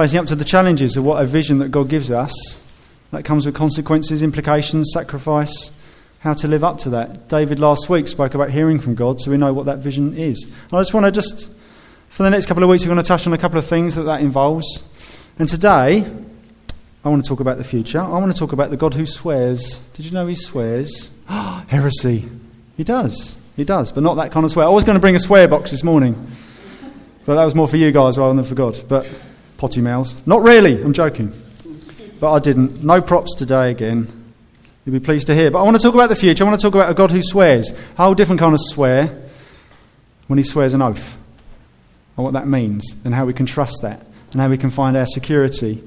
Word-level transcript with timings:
facing 0.00 0.18
up 0.18 0.24
to 0.24 0.34
the 0.34 0.46
challenges 0.46 0.96
of 0.96 1.04
what 1.04 1.22
a 1.22 1.26
vision 1.26 1.58
that 1.58 1.68
God 1.68 1.90
gives 1.90 2.10
us. 2.10 2.32
That 3.10 3.22
comes 3.22 3.44
with 3.44 3.54
consequences, 3.54 4.22
implications, 4.22 4.90
sacrifice, 4.94 5.72
how 6.20 6.32
to 6.32 6.48
live 6.48 6.64
up 6.64 6.78
to 6.78 6.90
that. 6.90 7.28
David 7.28 7.58
last 7.58 7.90
week 7.90 8.08
spoke 8.08 8.32
about 8.32 8.50
hearing 8.50 8.78
from 8.78 8.94
God, 8.94 9.20
so 9.20 9.30
we 9.30 9.36
know 9.36 9.52
what 9.52 9.66
that 9.66 9.80
vision 9.80 10.16
is. 10.16 10.46
And 10.46 10.72
I 10.72 10.80
just 10.80 10.94
want 10.94 11.04
to 11.04 11.12
just, 11.12 11.52
for 12.08 12.22
the 12.22 12.30
next 12.30 12.46
couple 12.46 12.62
of 12.62 12.70
weeks, 12.70 12.82
we're 12.82 12.94
going 12.94 13.02
to 13.02 13.06
touch 13.06 13.26
on 13.26 13.34
a 13.34 13.38
couple 13.38 13.58
of 13.58 13.66
things 13.66 13.94
that 13.94 14.04
that 14.04 14.22
involves. 14.22 14.88
And 15.38 15.46
today, 15.46 16.06
I 17.04 17.08
want 17.10 17.22
to 17.22 17.28
talk 17.28 17.40
about 17.40 17.58
the 17.58 17.64
future. 17.64 18.00
I 18.00 18.08
want 18.08 18.32
to 18.32 18.38
talk 18.38 18.54
about 18.54 18.70
the 18.70 18.78
God 18.78 18.94
who 18.94 19.04
swears. 19.04 19.80
Did 19.92 20.06
you 20.06 20.12
know 20.12 20.26
he 20.26 20.34
swears? 20.34 21.10
Heresy. 21.28 22.26
He 22.78 22.84
does. 22.84 23.36
He 23.54 23.64
does, 23.64 23.92
but 23.92 24.02
not 24.02 24.14
that 24.14 24.32
kind 24.32 24.46
of 24.46 24.50
swear. 24.50 24.64
I 24.64 24.70
was 24.70 24.84
going 24.84 24.96
to 24.96 25.00
bring 25.00 25.16
a 25.16 25.20
swear 25.20 25.46
box 25.46 25.70
this 25.70 25.84
morning, 25.84 26.14
but 27.26 27.34
that 27.34 27.44
was 27.44 27.54
more 27.54 27.68
for 27.68 27.76
you 27.76 27.92
guys 27.92 28.16
rather 28.16 28.32
than 28.32 28.46
for 28.46 28.54
God. 28.54 28.82
But 28.88 29.06
potty 29.60 29.82
mouths. 29.82 30.16
Not 30.26 30.42
really, 30.42 30.82
I'm 30.82 30.94
joking. 30.94 31.32
But 32.18 32.32
I 32.32 32.38
didn't. 32.38 32.82
No 32.82 33.02
props 33.02 33.34
today 33.34 33.70
again. 33.70 34.08
You'll 34.84 34.94
be 34.98 35.04
pleased 35.04 35.26
to 35.26 35.34
hear. 35.34 35.50
But 35.50 35.60
I 35.60 35.62
want 35.62 35.76
to 35.76 35.82
talk 35.82 35.94
about 35.94 36.08
the 36.08 36.16
future. 36.16 36.44
I 36.44 36.48
want 36.48 36.58
to 36.58 36.66
talk 36.66 36.74
about 36.74 36.90
a 36.90 36.94
God 36.94 37.10
who 37.10 37.22
swears. 37.22 37.70
A 37.70 38.02
whole 38.02 38.14
different 38.14 38.40
kind 38.40 38.54
of 38.54 38.60
swear 38.62 39.22
when 40.26 40.38
he 40.38 40.42
swears 40.42 40.72
an 40.72 40.80
oath. 40.80 41.18
And 42.16 42.24
what 42.24 42.32
that 42.32 42.48
means, 42.48 42.96
and 43.04 43.14
how 43.14 43.26
we 43.26 43.34
can 43.34 43.46
trust 43.46 43.82
that, 43.82 44.04
and 44.32 44.40
how 44.40 44.48
we 44.48 44.58
can 44.58 44.70
find 44.70 44.96
our 44.96 45.06
security 45.06 45.84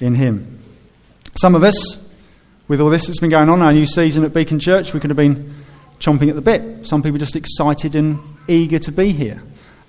in 0.00 0.14
him. 0.14 0.62
Some 1.38 1.54
of 1.54 1.62
us, 1.62 2.10
with 2.66 2.80
all 2.80 2.90
this 2.90 3.06
that's 3.06 3.20
been 3.20 3.30
going 3.30 3.48
on, 3.48 3.60
our 3.60 3.72
new 3.72 3.86
season 3.86 4.24
at 4.24 4.32
Beacon 4.32 4.58
Church, 4.58 4.94
we 4.94 5.00
could 5.00 5.10
have 5.10 5.16
been 5.16 5.54
chomping 5.98 6.28
at 6.28 6.34
the 6.34 6.42
bit. 6.42 6.86
Some 6.86 7.02
people 7.02 7.18
just 7.18 7.36
excited 7.36 7.94
and 7.94 8.20
eager 8.48 8.78
to 8.78 8.92
be 8.92 9.12
here. 9.12 9.42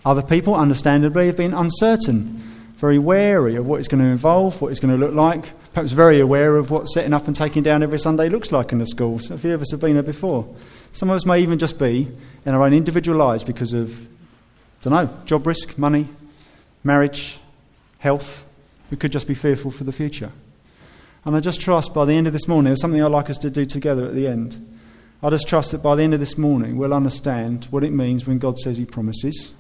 Other 0.06 0.22
people, 0.22 0.56
understandably, 0.56 1.28
have 1.28 1.38
been 1.38 1.54
uncertain, 1.54 2.42
very 2.78 3.00
wary 3.00 3.56
of 3.56 3.66
what 3.66 3.80
it's 3.80 3.88
going 3.88 4.04
to 4.04 4.10
involve, 4.10 4.62
what 4.62 4.70
it's 4.70 4.80
going 4.80 4.94
to 4.94 5.00
look 5.00 5.14
like, 5.14 5.52
perhaps 5.74 5.92
very 5.92 6.20
aware 6.20 6.58
of 6.58 6.70
what 6.70 6.88
setting 6.88 7.14
up 7.14 7.28
and 7.28 7.36
taking 7.36 7.64
down 7.64 7.82
every 7.82 8.00
Sunday 8.00 8.30
looks 8.30 8.52
like 8.52 8.72
in 8.72 8.80
the 8.80 8.86
school. 8.86 9.20
So 9.20 9.36
a 9.36 9.38
few 9.38 9.54
of 9.54 9.62
us 9.62 9.72
have 9.72 9.82
been 9.82 9.94
there 9.94 10.04
before. 10.04 10.48
Some 10.92 11.10
of 11.10 11.16
us 11.16 11.26
may 11.26 11.40
even 11.40 11.60
just 11.60 11.80
be 11.80 12.12
in 12.46 12.54
our 12.54 12.62
own 12.64 12.74
individual 12.74 13.18
lives 13.18 13.44
because 13.44 13.74
of, 13.74 14.00
I 14.00 14.06
don't 14.82 14.94
know, 14.94 15.18
job 15.26 15.48
risk, 15.48 15.78
money, 15.78 16.08
marriage, 16.84 17.40
health. 18.00 18.46
We 18.92 18.98
could 18.98 19.12
just 19.12 19.28
be 19.28 19.34
fearful 19.34 19.72
for 19.72 19.86
the 19.86 19.92
future. 19.92 20.32
And 21.26 21.36
I 21.36 21.40
just 21.40 21.62
trust 21.62 21.94
by 21.94 22.06
the 22.06 22.14
end 22.14 22.28
of 22.28 22.34
this 22.34 22.48
morning, 22.48 22.66
there's 22.66 22.82
something 22.82 23.02
I'd 23.02 23.08
like 23.08 23.30
us 23.30 23.38
to 23.40 23.50
do 23.50 23.66
together 23.66 24.06
at 24.06 24.14
the 24.14 24.28
end. 24.28 24.78
I 25.24 25.30
just 25.30 25.48
trust 25.48 25.72
that 25.72 25.82
by 25.82 25.96
the 25.96 26.04
end 26.04 26.14
of 26.14 26.20
this 26.20 26.38
morning, 26.38 26.78
we'll 26.78 26.94
understand 26.94 27.66
what 27.72 27.84
it 27.86 27.92
means 27.92 28.28
when 28.28 28.40
God 28.40 28.60
says 28.60 28.76
He 28.78 28.86
promises 28.86 29.54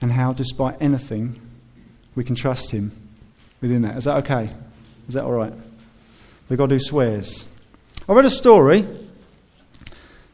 and 0.00 0.12
how, 0.12 0.32
despite 0.32 0.76
anything, 0.82 1.40
we 2.14 2.24
can 2.24 2.34
trust 2.34 2.70
Him 2.70 2.92
within 3.60 3.82
that. 3.82 3.96
Is 3.96 4.04
that 4.04 4.16
okay? 4.18 4.50
Is 5.08 5.14
that 5.14 5.24
all 5.24 5.32
right? 5.32 5.52
The 6.48 6.56
God 6.56 6.70
who 6.70 6.78
swears. 6.78 7.46
I 8.08 8.12
read 8.12 8.24
a 8.24 8.30
story 8.30 8.86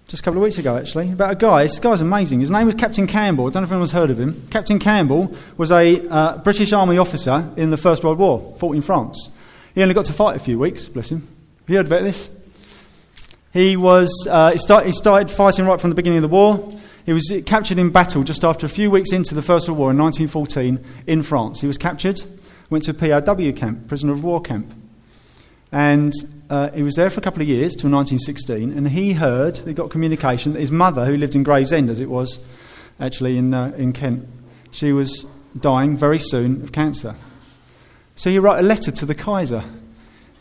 just 0.08 0.22
a 0.22 0.24
couple 0.24 0.38
of 0.38 0.44
weeks 0.44 0.56
ago, 0.56 0.78
actually, 0.78 1.12
about 1.12 1.32
a 1.32 1.34
guy. 1.34 1.64
This 1.64 1.78
guy's 1.78 2.00
amazing. 2.00 2.40
His 2.40 2.50
name 2.50 2.64
was 2.64 2.74
Captain 2.74 3.06
Campbell. 3.06 3.46
I 3.46 3.50
don't 3.50 3.62
know 3.62 3.66
if 3.66 3.72
anyone's 3.72 3.92
heard 3.92 4.10
of 4.10 4.18
him. 4.18 4.48
Captain 4.50 4.78
Campbell 4.78 5.36
was 5.58 5.70
a 5.70 6.08
uh, 6.08 6.38
British 6.38 6.72
Army 6.72 6.96
officer 6.96 7.52
in 7.58 7.70
the 7.70 7.76
First 7.76 8.02
World 8.02 8.18
War, 8.18 8.56
fought 8.58 8.74
in 8.74 8.80
France. 8.80 9.30
He 9.74 9.82
only 9.82 9.94
got 9.94 10.06
to 10.06 10.14
fight 10.14 10.34
a 10.34 10.38
few 10.38 10.58
weeks, 10.58 10.88
bless 10.88 11.12
him. 11.12 11.20
Have 11.20 11.68
you 11.68 11.76
heard 11.76 11.86
about 11.86 12.04
this? 12.04 12.34
He, 13.52 13.76
was, 13.76 14.26
uh, 14.30 14.52
he, 14.52 14.58
start, 14.58 14.86
he 14.86 14.92
started 14.92 15.30
fighting 15.30 15.66
right 15.66 15.78
from 15.78 15.90
the 15.90 15.96
beginning 15.96 16.24
of 16.24 16.30
the 16.30 16.34
war. 16.34 16.72
He 17.08 17.14
was 17.14 17.32
captured 17.46 17.78
in 17.78 17.88
battle 17.88 18.22
just 18.22 18.44
after 18.44 18.66
a 18.66 18.68
few 18.68 18.90
weeks 18.90 19.14
into 19.14 19.34
the 19.34 19.40
First 19.40 19.66
World 19.66 19.78
War 19.78 19.90
in 19.92 19.96
1914 19.96 20.84
in 21.06 21.22
France. 21.22 21.62
He 21.62 21.66
was 21.66 21.78
captured, 21.78 22.20
went 22.68 22.84
to 22.84 22.90
a 22.90 23.22
POW 23.22 23.52
camp, 23.52 23.88
prisoner 23.88 24.12
of 24.12 24.22
war 24.22 24.42
camp. 24.42 24.74
And 25.72 26.12
uh, 26.50 26.70
he 26.72 26.82
was 26.82 26.96
there 26.96 27.08
for 27.08 27.20
a 27.20 27.22
couple 27.22 27.40
of 27.40 27.48
years 27.48 27.72
till 27.76 27.88
1916. 27.88 28.76
And 28.76 28.88
he 28.88 29.14
heard, 29.14 29.56
he 29.56 29.72
got 29.72 29.88
communication 29.88 30.52
that 30.52 30.60
his 30.60 30.70
mother, 30.70 31.06
who 31.06 31.16
lived 31.16 31.34
in 31.34 31.42
Gravesend 31.44 31.88
as 31.88 31.98
it 31.98 32.10
was 32.10 32.41
actually 33.00 33.38
in, 33.38 33.54
uh, 33.54 33.72
in 33.78 33.94
Kent, 33.94 34.28
she 34.70 34.92
was 34.92 35.24
dying 35.58 35.97
very 35.97 36.18
soon 36.18 36.62
of 36.62 36.72
cancer. 36.72 37.16
So 38.16 38.28
he 38.28 38.38
wrote 38.38 38.58
a 38.58 38.62
letter 38.62 38.91
to 38.91 39.06
the 39.06 39.14
Kaiser, 39.14 39.64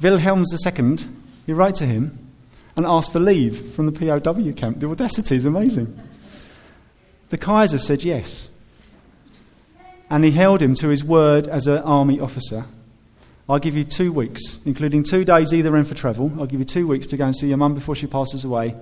Wilhelm 0.01 0.43
II. 0.51 0.97
He 1.45 1.53
wrote 1.53 1.75
to 1.75 1.85
him 1.85 2.27
and 2.75 2.85
asked 2.85 3.13
for 3.13 3.21
leave 3.21 3.71
from 3.71 3.85
the 3.85 3.93
POW 3.93 4.51
camp. 4.51 4.81
The 4.81 4.89
audacity 4.89 5.37
is 5.37 5.45
amazing. 5.45 5.97
The 7.29 7.37
Kaiser 7.37 7.77
said 7.77 8.03
yes. 8.03 8.49
And 10.09 10.23
he 10.23 10.31
held 10.31 10.61
him 10.61 10.73
to 10.75 10.87
his 10.87 11.03
word 11.03 11.47
as 11.47 11.67
an 11.67 11.79
army 11.79 12.19
officer. 12.19 12.65
I'll 13.49 13.59
give 13.59 13.75
you 13.75 13.83
two 13.83 14.11
weeks, 14.11 14.59
including 14.65 15.03
two 15.03 15.23
days 15.23 15.53
either 15.53 15.75
end 15.75 15.87
for 15.87 15.95
travel. 15.95 16.31
I'll 16.37 16.45
give 16.45 16.59
you 16.59 16.65
two 16.65 16.87
weeks 16.87 17.07
to 17.07 17.17
go 17.17 17.25
and 17.25 17.35
see 17.35 17.47
your 17.47 17.57
mum 17.57 17.75
before 17.75 17.95
she 17.95 18.07
passes 18.07 18.43
away. 18.43 18.75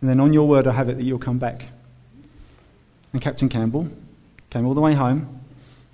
And 0.00 0.10
then 0.10 0.20
on 0.20 0.32
your 0.32 0.48
word, 0.48 0.66
I 0.66 0.72
have 0.72 0.88
it 0.88 0.96
that 0.96 1.04
you'll 1.04 1.18
come 1.18 1.38
back. 1.38 1.68
And 3.12 3.20
Captain 3.20 3.48
Campbell 3.48 3.88
came 4.50 4.66
all 4.66 4.74
the 4.74 4.80
way 4.80 4.94
home 4.94 5.40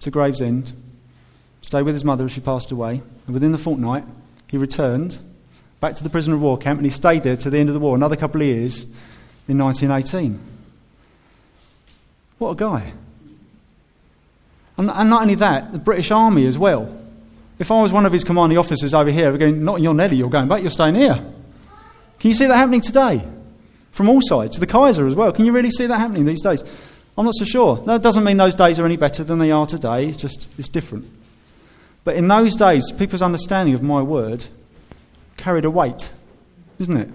to 0.01 0.11
Gravesend, 0.11 0.73
stayed 1.63 1.83
with 1.83 1.95
his 1.95 2.05
mother 2.05 2.25
as 2.25 2.33
she 2.33 2.41
passed 2.41 2.71
away. 2.71 3.03
And 3.27 3.35
within 3.35 3.53
the 3.53 3.59
fortnight, 3.59 4.05
he 4.47 4.57
returned 4.57 5.21
back 5.81 5.95
to 5.97 6.05
the 6.05 6.11
prisoner 6.11 6.37
of 6.37 6.41
war 6.41 6.57
camp, 6.57 6.79
and 6.79 6.87
he 6.87 6.91
stayed 6.91 7.23
there 7.23 7.37
to 7.37 7.51
the 7.51 7.59
end 7.59 7.69
of 7.69 7.75
the 7.75 7.81
war, 7.81 7.95
another 7.95 8.17
couple 8.17 8.41
of 8.41 8.47
years, 8.47 8.85
in 9.47 9.59
1918. 9.59 10.58
What 12.39 12.51
a 12.51 12.55
guy. 12.55 12.93
And, 14.77 14.87
not 14.87 15.23
only 15.23 15.35
that, 15.37 15.73
the 15.73 15.79
British 15.79 16.11
Army 16.11 16.47
as 16.47 16.57
well. 16.57 16.97
If 17.59 17.73
I 17.73 17.83
was 17.83 17.93
one 17.93 18.07
of 18.07 18.13
his 18.13 18.23
commanding 18.23 18.59
officers 18.59 18.95
over 18.95 19.11
here, 19.11 19.33
we're 19.33 19.39
going, 19.39 19.65
not 19.65 19.79
in 19.79 19.83
your 19.83 19.95
Nelly, 19.95 20.17
you're 20.17 20.31
going 20.31 20.47
back, 20.47 20.63
you're 20.63 20.71
staying 20.71 20.95
here. 20.95 21.15
Can 22.21 22.29
you 22.29 22.35
see 22.35 22.47
that 22.47 22.57
happening 22.57 22.81
today? 22.81 23.27
From 23.91 24.09
all 24.09 24.21
sides, 24.23 24.59
the 24.59 24.67
Kaiser 24.67 25.07
as 25.09 25.17
well. 25.17 25.33
Can 25.33 25.45
you 25.45 25.53
really 25.53 25.71
see 25.71 25.87
that 25.87 25.99
happening 25.99 26.25
these 26.25 26.43
days? 26.43 26.63
I'm 27.17 27.25
not 27.25 27.35
so 27.35 27.45
sure. 27.45 27.79
That 27.79 28.01
doesn't 28.01 28.23
mean 28.23 28.37
those 28.37 28.55
days 28.55 28.79
are 28.79 28.85
any 28.85 28.97
better 28.97 29.25
than 29.25 29.41
they 29.41 29.51
are 29.51 29.67
today, 29.67 30.07
it's 30.07 30.17
just 30.17 30.49
it's 30.57 30.69
different. 30.69 31.07
But 32.05 32.15
in 32.15 32.29
those 32.29 32.55
days, 32.55 32.93
people's 32.93 33.23
understanding 33.23 33.75
of 33.75 33.83
my 33.83 34.01
word 34.03 34.47
carried 35.37 35.65
a 35.65 35.71
weight, 35.71 36.13
isn't 36.79 36.97
it? 36.97 37.09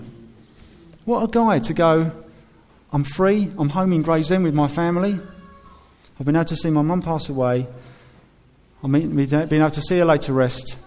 What 1.06 1.24
a 1.24 1.28
guy 1.28 1.60
to 1.60 1.74
go, 1.74 2.12
I'm 2.94 3.04
free, 3.04 3.52
I'm 3.58 3.70
home 3.70 3.92
in 3.92 4.04
Gravesend 4.04 4.44
with 4.44 4.54
my 4.54 4.68
family. 4.68 5.20
I've 6.20 6.26
been 6.26 6.36
able 6.36 6.46
to 6.46 6.56
see 6.56 6.70
my 6.70 6.84
mum 6.84 7.02
pass 7.02 7.28
away. 7.28 7.68
I've 8.84 8.92
been 8.92 9.20
able 9.20 9.72
to 9.72 9.82
see 9.82 9.98
her 9.98 10.06
laid 10.06 10.22
to 10.22 10.34
rest. 10.34 10.78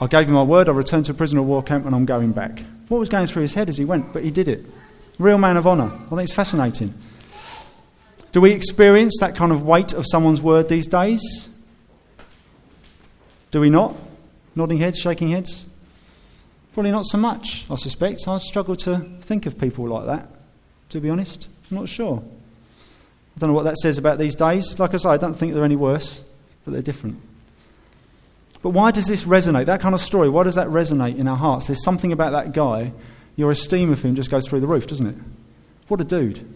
I 0.00 0.06
gave 0.08 0.26
him 0.26 0.34
my 0.34 0.42
word, 0.42 0.68
I 0.68 0.72
returned 0.72 1.06
to 1.06 1.12
a 1.12 1.14
prisoner 1.14 1.40
of 1.40 1.46
war 1.46 1.62
camp, 1.62 1.86
and 1.86 1.94
I'm 1.94 2.04
going 2.04 2.32
back. 2.32 2.64
What 2.88 2.98
was 2.98 3.08
going 3.08 3.28
through 3.28 3.42
his 3.42 3.54
head 3.54 3.68
as 3.68 3.78
he 3.78 3.84
went? 3.84 4.12
But 4.12 4.24
he 4.24 4.30
did 4.32 4.48
it. 4.48 4.66
Real 5.18 5.38
man 5.38 5.56
of 5.56 5.66
honour. 5.66 5.92
I 5.92 6.08
think 6.08 6.22
it's 6.22 6.34
fascinating. 6.34 6.94
Do 8.32 8.40
we 8.40 8.52
experience 8.52 9.18
that 9.20 9.36
kind 9.36 9.52
of 9.52 9.62
weight 9.62 9.92
of 9.92 10.04
someone's 10.10 10.40
word 10.40 10.68
these 10.68 10.86
days? 10.86 11.48
Do 13.50 13.60
we 13.60 13.70
not? 13.70 13.94
Nodding 14.56 14.78
heads, 14.78 14.98
shaking 14.98 15.30
heads? 15.30 15.68
Probably 16.72 16.90
not 16.90 17.04
so 17.04 17.18
much, 17.18 17.66
I 17.70 17.74
suspect. 17.74 18.26
I 18.26 18.38
struggle 18.38 18.74
to 18.76 18.98
think 19.20 19.46
of 19.46 19.60
people 19.60 19.86
like 19.86 20.06
that, 20.06 20.28
to 20.90 21.00
be 21.00 21.10
honest. 21.10 21.48
I'm 21.70 21.78
not 21.78 21.88
sure. 21.88 22.22
I 23.36 23.40
don't 23.40 23.50
know 23.50 23.54
what 23.54 23.64
that 23.64 23.78
says 23.78 23.98
about 23.98 24.18
these 24.18 24.34
days. 24.34 24.78
Like 24.78 24.94
I 24.94 24.98
say, 24.98 25.08
I 25.08 25.16
don't 25.16 25.34
think 25.34 25.54
they're 25.54 25.64
any 25.64 25.76
worse, 25.76 26.24
but 26.64 26.72
they're 26.72 26.82
different. 26.82 27.20
But 28.62 28.70
why 28.70 28.90
does 28.90 29.06
this 29.06 29.24
resonate? 29.24 29.66
That 29.66 29.80
kind 29.80 29.94
of 29.94 30.00
story, 30.00 30.28
why 30.28 30.44
does 30.44 30.56
that 30.56 30.68
resonate 30.68 31.18
in 31.18 31.26
our 31.26 31.36
hearts? 31.36 31.66
There's 31.66 31.82
something 31.82 32.12
about 32.12 32.32
that 32.32 32.52
guy, 32.52 32.92
your 33.36 33.50
esteem 33.50 33.90
of 33.90 34.02
him 34.02 34.14
just 34.14 34.30
goes 34.30 34.46
through 34.46 34.60
the 34.60 34.66
roof, 34.66 34.86
doesn't 34.86 35.06
it? 35.06 35.16
What 35.88 36.00
a 36.00 36.04
dude. 36.04 36.46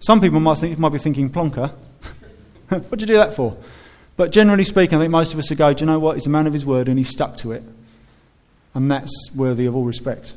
Some 0.00 0.20
people 0.20 0.40
might, 0.40 0.58
think, 0.58 0.78
might 0.78 0.90
be 0.90 0.98
thinking, 0.98 1.30
plonker. 1.30 1.70
What'd 2.68 3.00
you 3.00 3.06
do 3.06 3.14
that 3.14 3.34
for? 3.34 3.56
But 4.16 4.32
generally 4.32 4.64
speaking, 4.64 4.98
I 4.98 5.02
think 5.02 5.10
most 5.10 5.32
of 5.32 5.38
us 5.38 5.48
would 5.48 5.58
go, 5.58 5.72
do 5.72 5.84
you 5.84 5.90
know 5.90 5.98
what? 5.98 6.16
He's 6.16 6.26
a 6.26 6.30
man 6.30 6.46
of 6.46 6.52
his 6.52 6.66
word 6.66 6.88
and 6.88 6.98
he's 6.98 7.08
stuck 7.08 7.36
to 7.38 7.52
it. 7.52 7.64
And 8.74 8.90
that's 8.90 9.30
worthy 9.34 9.66
of 9.66 9.74
all 9.74 9.84
respect. 9.84 10.34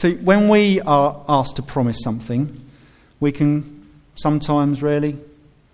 See, 0.00 0.14
when 0.14 0.48
we 0.48 0.80
are 0.80 1.22
asked 1.28 1.56
to 1.56 1.62
promise 1.62 1.98
something, 2.02 2.64
we 3.20 3.32
can 3.32 3.86
sometimes, 4.14 4.82
rarely, 4.82 5.18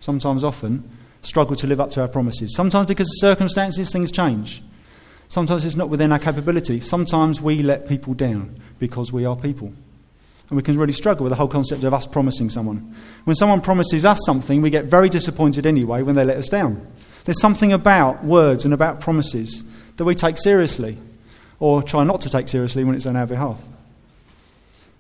sometimes 0.00 0.43
often, 0.43 0.82
struggle 1.23 1.55
to 1.55 1.69
live 1.69 1.81
up 1.81 1.93
to 1.93 2.00
our 2.00 2.08
promises. 2.08 2.52
Sometimes 2.56 2.88
because 2.88 3.08
of 3.08 3.19
circumstances, 3.19 3.93
things 3.93 4.11
change. 4.11 4.64
Sometimes 5.28 5.64
it's 5.64 5.76
not 5.76 5.90
within 5.90 6.11
our 6.11 6.19
capability. 6.19 6.81
Sometimes 6.81 7.40
we 7.40 7.62
let 7.62 7.88
people 7.88 8.14
down 8.14 8.61
because 8.81 9.12
we 9.12 9.25
are 9.25 9.37
people. 9.37 9.73
And 10.49 10.56
we 10.56 10.62
can 10.62 10.76
really 10.76 10.93
struggle 10.93 11.23
with 11.23 11.31
the 11.31 11.37
whole 11.37 11.46
concept 11.46 11.84
of 11.84 11.94
us 11.94 12.08
promising 12.08 12.50
someone. 12.50 12.96
When 13.23 13.37
someone 13.37 13.61
promises 13.61 14.05
us 14.05 14.19
something, 14.26 14.61
we 14.61 14.70
get 14.70 14.87
very 14.87 15.08
disappointed 15.08 15.67
anyway 15.67 16.02
when 16.02 16.17
they 16.17 16.25
let 16.25 16.38
us 16.38 16.49
down. 16.49 16.84
There's 17.26 17.40
something 17.40 17.73
about 17.73 18.25
words 18.25 18.64
and 18.64 18.75
about 18.75 19.00
promises 19.00 19.62
that 19.99 20.05
we 20.05 20.17
take 20.17 20.37
seriously, 20.37 20.99
or 21.61 21.81
try 21.81 22.02
not 22.02 22.23
to 22.23 22.28
take 22.28 22.49
seriously 22.49 22.82
when 22.82 22.96
it's 22.96 23.06
on 23.06 23.14
our 23.14 23.26
behalf. 23.26 23.62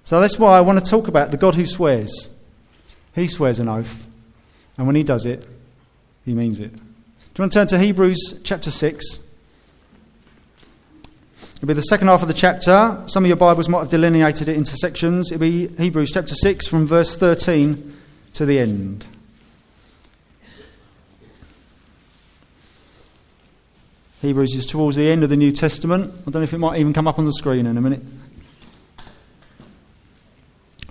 So 0.06 0.20
that's 0.20 0.38
why 0.38 0.56
I 0.56 0.60
want 0.60 0.78
to 0.78 0.88
talk 0.88 1.08
about 1.08 1.32
the 1.32 1.36
God 1.36 1.56
who 1.56 1.66
swears. 1.66 2.30
He 3.16 3.26
swears 3.26 3.58
an 3.58 3.68
oath, 3.68 4.06
and 4.78 4.86
when 4.86 4.94
he 4.94 5.02
does 5.02 5.26
it, 5.26 5.44
he 6.24 6.32
means 6.32 6.60
it. 6.60 6.72
Do 6.72 6.78
you 6.78 7.42
want 7.42 7.52
to 7.52 7.58
turn 7.58 7.66
to 7.66 7.78
Hebrews 7.80 8.40
chapter 8.44 8.70
6? 8.70 9.18
It'll 11.56 11.66
be 11.66 11.74
the 11.74 11.82
second 11.82 12.06
half 12.06 12.22
of 12.22 12.28
the 12.28 12.34
chapter. 12.34 13.02
Some 13.08 13.24
of 13.24 13.28
your 13.28 13.36
Bibles 13.36 13.68
might 13.68 13.80
have 13.80 13.88
delineated 13.88 14.48
it 14.48 14.56
into 14.56 14.76
sections. 14.76 15.32
It'll 15.32 15.40
be 15.40 15.66
Hebrews 15.76 16.12
chapter 16.12 16.36
6 16.36 16.68
from 16.68 16.86
verse 16.86 17.16
13 17.16 17.96
to 18.34 18.46
the 18.46 18.60
end. 18.60 19.06
Hebrews 24.22 24.54
is 24.54 24.66
towards 24.66 24.96
the 24.96 25.10
end 25.10 25.24
of 25.24 25.30
the 25.30 25.36
New 25.36 25.50
Testament. 25.50 26.14
I 26.14 26.30
don't 26.30 26.34
know 26.34 26.42
if 26.42 26.54
it 26.54 26.58
might 26.58 26.78
even 26.78 26.92
come 26.92 27.08
up 27.08 27.18
on 27.18 27.24
the 27.24 27.32
screen 27.32 27.66
in 27.66 27.76
a 27.76 27.80
minute. 27.80 28.02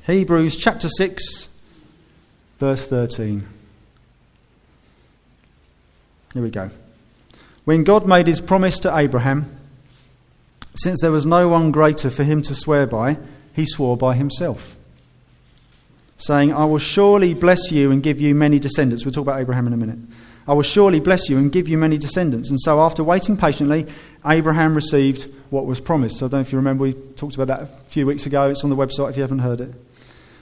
Hebrews 0.06 0.56
chapter 0.56 0.88
6, 0.88 1.50
verse 2.60 2.86
13. 2.86 3.48
Here 6.32 6.44
we 6.44 6.52
go. 6.52 6.70
When 7.64 7.84
God 7.84 8.08
made 8.08 8.28
his 8.28 8.40
promise 8.40 8.78
to 8.80 8.96
Abraham, 8.96 9.58
since 10.76 11.02
there 11.02 11.12
was 11.12 11.26
no 11.26 11.50
one 11.50 11.72
greater 11.72 12.12
for 12.12 12.24
him 12.24 12.44
to 12.44 12.54
swear 12.54 12.86
by, 12.86 13.18
he 13.56 13.66
swore 13.66 13.98
by 13.98 14.14
himself, 14.14 14.78
saying, 16.20 16.54
I 16.54 16.66
will 16.66 16.78
surely 16.78 17.34
bless 17.34 17.72
you 17.72 17.90
and 17.90 18.04
give 18.04 18.22
you 18.22 18.36
many 18.36 18.60
descendants. 18.60 19.06
We'll 19.06 19.12
talk 19.12 19.24
about 19.24 19.42
Abraham 19.42 19.66
in 19.66 19.74
a 19.74 19.78
minute. 19.78 19.98
I 20.48 20.54
will 20.54 20.62
surely 20.62 21.00
bless 21.00 21.32
you 21.32 21.40
and 21.40 21.52
give 21.52 21.68
you 21.68 21.80
many 21.80 21.98
descendants. 21.98 22.52
And 22.52 22.60
so, 22.60 22.80
after 22.80 23.04
waiting 23.04 23.38
patiently, 23.38 23.88
Abraham 24.24 24.76
received 24.76 25.34
what 25.50 25.66
was 25.66 25.82
promised. 25.82 26.20
So 26.20 26.28
I 26.28 26.30
don't 26.30 26.40
know 26.40 26.42
if 26.42 26.52
you 26.52 26.60
remember, 26.60 26.84
we 26.84 26.94
talked 26.94 27.34
about 27.34 27.48
that 27.48 27.62
a 27.62 27.66
few 27.90 28.06
weeks 28.06 28.28
ago. 28.28 28.50
It's 28.50 28.64
on 28.64 28.70
the 28.70 28.76
website 28.76 29.10
if 29.10 29.16
you 29.16 29.24
haven't 29.24 29.40
heard 29.40 29.62
it. 29.62 29.74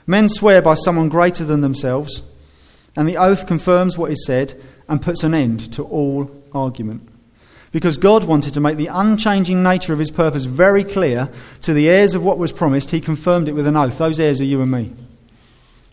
Men 0.06 0.28
swear 0.28 0.60
by 0.60 0.74
someone 0.74 1.08
greater 1.08 1.44
than 1.44 1.60
themselves, 1.60 2.22
and 2.96 3.08
the 3.08 3.16
oath 3.16 3.46
confirms 3.46 3.96
what 3.96 4.10
is 4.10 4.24
said 4.26 4.60
and 4.88 5.02
puts 5.02 5.24
an 5.24 5.34
end 5.34 5.72
to 5.72 5.82
all 5.84 6.30
argument. 6.52 7.08
Because 7.72 7.98
God 7.98 8.24
wanted 8.24 8.54
to 8.54 8.60
make 8.60 8.76
the 8.76 8.86
unchanging 8.86 9.62
nature 9.62 9.92
of 9.92 9.98
his 9.98 10.10
purpose 10.10 10.44
very 10.44 10.84
clear 10.84 11.28
to 11.62 11.72
the 11.72 11.88
heirs 11.88 12.14
of 12.14 12.22
what 12.22 12.38
was 12.38 12.52
promised, 12.52 12.92
he 12.92 13.00
confirmed 13.00 13.48
it 13.48 13.52
with 13.52 13.66
an 13.66 13.76
oath. 13.76 13.98
Those 13.98 14.20
heirs 14.20 14.40
are 14.40 14.44
you 14.44 14.62
and 14.62 14.70
me, 14.70 14.92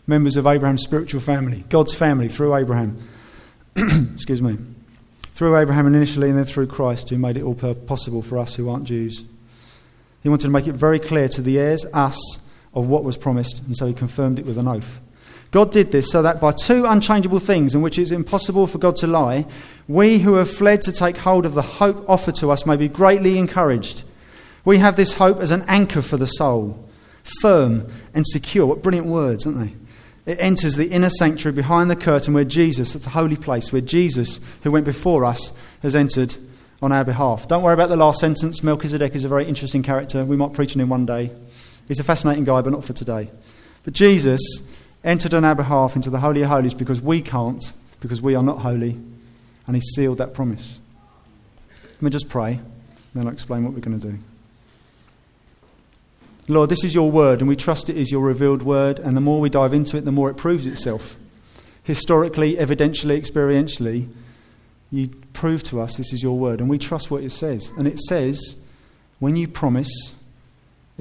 members 0.06 0.36
of 0.36 0.46
Abraham's 0.46 0.82
spiritual 0.82 1.20
family, 1.20 1.64
God's 1.70 1.94
family 1.94 2.28
through 2.28 2.54
Abraham. 2.54 3.02
Excuse 4.14 4.40
me. 4.40 4.58
Through 5.34 5.56
Abraham 5.56 5.86
initially, 5.86 6.28
and 6.28 6.38
then 6.38 6.44
through 6.44 6.68
Christ, 6.68 7.08
who 7.08 7.18
made 7.18 7.36
it 7.36 7.42
all 7.42 7.54
possible 7.56 8.22
for 8.22 8.38
us 8.38 8.54
who 8.54 8.70
aren't 8.70 8.84
Jews. 8.84 9.24
He 10.22 10.28
wanted 10.28 10.46
to 10.46 10.50
make 10.50 10.68
it 10.68 10.74
very 10.74 11.00
clear 11.00 11.28
to 11.30 11.42
the 11.42 11.58
heirs, 11.58 11.84
us, 11.92 12.41
of 12.74 12.88
what 12.88 13.04
was 13.04 13.16
promised, 13.16 13.62
and 13.64 13.76
so 13.76 13.86
he 13.86 13.94
confirmed 13.94 14.38
it 14.38 14.46
with 14.46 14.58
an 14.58 14.68
oath. 14.68 15.00
God 15.50 15.70
did 15.70 15.92
this 15.92 16.10
so 16.10 16.22
that 16.22 16.40
by 16.40 16.52
two 16.52 16.86
unchangeable 16.86 17.38
things 17.38 17.74
in 17.74 17.82
which 17.82 17.98
it 17.98 18.02
is 18.02 18.10
impossible 18.10 18.66
for 18.66 18.78
God 18.78 18.96
to 18.96 19.06
lie, 19.06 19.46
we 19.86 20.18
who 20.18 20.34
have 20.34 20.50
fled 20.50 20.80
to 20.82 20.92
take 20.92 21.18
hold 21.18 21.44
of 21.44 21.52
the 21.52 21.62
hope 21.62 22.08
offered 22.08 22.36
to 22.36 22.50
us 22.50 22.64
may 22.64 22.76
be 22.76 22.88
greatly 22.88 23.38
encouraged. 23.38 24.04
We 24.64 24.78
have 24.78 24.96
this 24.96 25.12
hope 25.14 25.38
as 25.40 25.50
an 25.50 25.64
anchor 25.68 26.00
for 26.00 26.16
the 26.16 26.26
soul, 26.26 26.88
firm 27.40 27.86
and 28.14 28.26
secure. 28.26 28.64
What 28.64 28.82
brilliant 28.82 29.08
words, 29.08 29.46
aren't 29.46 29.58
they? 29.58 29.76
It 30.24 30.38
enters 30.40 30.76
the 30.76 30.88
inner 30.88 31.10
sanctuary 31.10 31.54
behind 31.54 31.90
the 31.90 31.96
curtain 31.96 32.32
where 32.32 32.44
Jesus, 32.44 32.96
at 32.96 33.02
the 33.02 33.10
holy 33.10 33.36
place, 33.36 33.72
where 33.72 33.82
Jesus, 33.82 34.40
who 34.62 34.70
went 34.70 34.86
before 34.86 35.24
us, 35.24 35.52
has 35.82 35.94
entered 35.94 36.36
on 36.80 36.92
our 36.92 37.04
behalf. 37.04 37.46
Don't 37.48 37.62
worry 37.62 37.74
about 37.74 37.88
the 37.88 37.96
last 37.96 38.20
sentence. 38.20 38.62
Melchizedek 38.62 39.14
is 39.14 39.24
a 39.24 39.28
very 39.28 39.46
interesting 39.46 39.82
character. 39.82 40.24
We 40.24 40.36
might 40.36 40.52
preach 40.52 40.74
on 40.76 40.80
him 40.80 40.88
one 40.88 41.04
day. 41.06 41.30
He's 41.88 42.00
a 42.00 42.04
fascinating 42.04 42.44
guy, 42.44 42.60
but 42.62 42.72
not 42.72 42.84
for 42.84 42.92
today. 42.92 43.30
But 43.84 43.94
Jesus 43.94 44.40
entered 45.04 45.34
on 45.34 45.44
our 45.44 45.54
behalf 45.54 45.96
into 45.96 46.10
the 46.10 46.20
Holy 46.20 46.42
of 46.42 46.48
Holies 46.48 46.74
because 46.74 47.00
we 47.00 47.20
can't, 47.20 47.72
because 48.00 48.22
we 48.22 48.34
are 48.34 48.42
not 48.42 48.58
holy, 48.58 48.98
and 49.66 49.76
He 49.76 49.82
sealed 49.82 50.18
that 50.18 50.34
promise. 50.34 50.80
Let 51.84 52.02
me 52.02 52.10
just 52.10 52.28
pray, 52.28 52.60
then 53.14 53.26
I'll 53.26 53.32
explain 53.32 53.64
what 53.64 53.74
we're 53.74 53.80
going 53.80 53.98
to 53.98 54.10
do. 54.12 54.18
Lord, 56.48 56.70
this 56.70 56.82
is 56.82 56.94
your 56.94 57.10
word, 57.10 57.38
and 57.38 57.48
we 57.48 57.56
trust 57.56 57.88
it 57.88 57.96
is 57.96 58.10
your 58.10 58.22
revealed 58.22 58.62
word, 58.62 58.98
and 58.98 59.16
the 59.16 59.20
more 59.20 59.40
we 59.40 59.48
dive 59.48 59.72
into 59.72 59.96
it, 59.96 60.04
the 60.04 60.12
more 60.12 60.28
it 60.28 60.36
proves 60.36 60.66
itself. 60.66 61.16
Historically, 61.84 62.56
evidentially, 62.56 63.20
experientially, 63.20 64.08
you 64.90 65.08
prove 65.32 65.62
to 65.64 65.80
us 65.80 65.96
this 65.96 66.12
is 66.12 66.22
your 66.22 66.38
word, 66.38 66.60
and 66.60 66.68
we 66.68 66.78
trust 66.78 67.10
what 67.10 67.22
it 67.22 67.30
says. 67.30 67.72
And 67.78 67.86
it 67.86 68.00
says, 68.00 68.56
when 69.20 69.36
you 69.36 69.46
promise, 69.46 70.16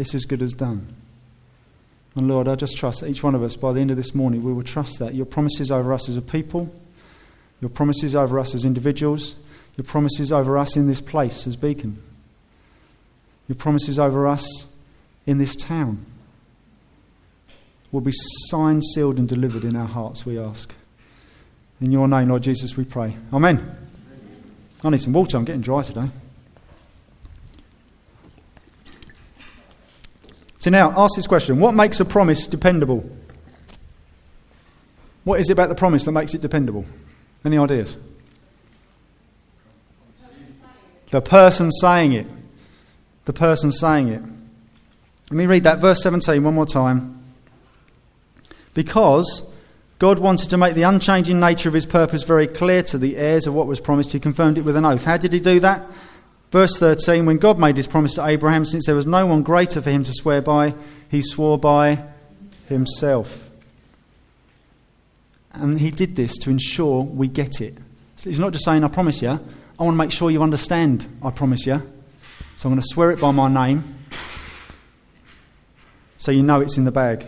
it's 0.02 0.16
as 0.16 0.26
good 0.26 0.42
as 0.42 0.54
done. 0.54 0.94
And 2.16 2.28
Lord, 2.28 2.48
I 2.48 2.56
just 2.56 2.76
trust 2.76 3.02
that 3.02 3.10
each 3.10 3.24
one 3.24 3.36
of 3.36 3.44
us, 3.44 3.56
by 3.56 3.72
the 3.72 3.80
end 3.80 3.92
of 3.92 3.98
this 3.98 4.16
morning, 4.16 4.44
we 4.44 4.52
will 4.52 4.64
trust 4.64 5.00
that 5.00 5.14
your 5.14 5.28
promises 5.28 5.72
over 5.72 5.94
us 5.94 6.10
as 6.10 6.18
a 6.18 6.22
people, 6.22 6.74
your 7.62 7.70
promises 7.70 8.16
over 8.16 8.40
us 8.40 8.56
as 8.56 8.66
individuals, 8.66 9.38
your 9.78 9.86
promises 9.86 10.32
over 10.32 10.58
us 10.58 10.76
in 10.76 10.88
this 10.88 11.00
place 11.00 11.46
as 11.46 11.56
Beacon, 11.56 12.02
your 13.48 13.56
promises 13.56 14.00
over 14.00 14.28
us 14.28 14.68
in 15.26 15.38
this 15.38 15.56
town 15.56 16.06
will 17.92 18.02
be 18.02 18.14
signed, 18.14 18.84
sealed, 18.84 19.18
and 19.18 19.30
delivered 19.30 19.64
in 19.64 19.76
our 19.76 19.88
hearts, 19.88 20.26
we 20.26 20.40
ask. 20.40 20.74
In 21.80 21.92
your 21.92 22.08
name, 22.08 22.30
Lord 22.30 22.42
Jesus, 22.42 22.76
we 22.76 22.86
pray. 22.86 23.16
Amen. 23.32 23.78
I 24.84 24.90
need 24.90 25.02
some 25.02 25.14
water. 25.14 25.38
I'm 25.38 25.46
getting 25.46 25.62
dry 25.62 25.84
today. 25.84 26.10
So 30.62 30.70
now, 30.70 30.94
ask 30.96 31.16
this 31.16 31.28
question 31.28 31.60
What 31.60 31.74
makes 31.74 32.00
a 32.00 32.06
promise 32.06 32.48
dependable? 32.48 33.10
What 35.24 35.40
is 35.40 35.50
it 35.50 35.54
about 35.54 35.70
the 35.70 35.76
promise 35.76 36.06
that 36.06 36.12
makes 36.12 36.34
it 36.34 36.42
dependable? 36.42 36.86
Any 37.44 37.58
ideas? 37.58 37.98
The 41.10 41.22
person 41.22 41.72
saying 41.72 42.14
it. 42.14 42.28
The 43.26 43.34
person 43.34 43.72
saying 43.72 44.08
it. 44.10 44.22
Let 44.22 45.38
me 45.38 45.46
read 45.48 45.64
that, 45.64 45.80
verse 45.80 46.02
17, 46.04 46.44
one 46.44 46.54
more 46.54 46.66
time. 46.66 47.24
Because 48.74 49.52
God 50.00 50.20
wanted 50.20 50.50
to 50.52 50.58
make 50.58 50.76
the 50.76 50.84
unchanging 50.84 51.40
nature 51.40 51.70
of 51.70 51.76
his 51.76 51.86
purpose 51.86 52.24
very 52.24 52.48
clear 52.48 52.84
to 52.84 52.98
the 52.98 53.18
heirs 53.18 53.48
of 53.48 53.54
what 53.54 53.68
was 53.68 53.80
promised, 53.80 54.14
he 54.14 54.20
confirmed 54.20 54.58
it 54.58 54.66
with 54.66 54.76
an 54.76 54.86
oath. 54.86 55.06
How 55.06 55.18
did 55.18 55.34
he 55.34 55.40
do 55.40 55.60
that? 55.60 55.88
Verse 56.52 56.78
13 56.78 57.26
When 57.26 57.38
God 57.38 57.58
made 57.58 57.78
his 57.78 57.88
promise 57.88 58.14
to 58.16 58.26
Abraham, 58.26 58.66
since 58.66 58.86
there 58.86 58.96
was 58.96 59.08
no 59.08 59.26
one 59.26 59.42
greater 59.42 59.82
for 59.82 59.90
him 59.90 60.04
to 60.04 60.14
swear 60.14 60.42
by, 60.42 60.74
he 61.10 61.22
swore 61.22 61.58
by 61.58 62.04
himself. 62.68 63.50
And 65.54 65.80
he 65.80 65.92
did 65.92 66.16
this 66.16 66.38
to 66.40 66.50
ensure 66.50 67.04
we 67.04 67.28
get 67.28 67.60
it. 67.60 67.78
So 68.18 68.30
he's 68.30 68.40
not 68.40 68.54
just 68.54 68.66
saying, 68.66 68.84
I 68.84 68.88
promise 68.88 69.22
you, 69.22 69.30
I 69.30 69.84
want 69.84 69.96
to 69.96 69.98
make 69.98 70.12
sure 70.12 70.30
you 70.30 70.44
understand, 70.44 71.08
I 71.24 71.32
promise 71.32 71.66
you. 71.66 71.82
So 72.56 72.70
I'm 72.70 72.74
going 72.74 72.82
to 72.82 72.88
swear 72.88 73.12
it 73.12 73.20
by 73.20 73.32
my 73.32 73.52
name 73.52 73.84
so 76.18 76.32
you 76.32 76.44
know 76.44 76.62
it's 76.62 76.78
in 76.78 76.84
the 76.84 76.92
bag. 76.92 77.26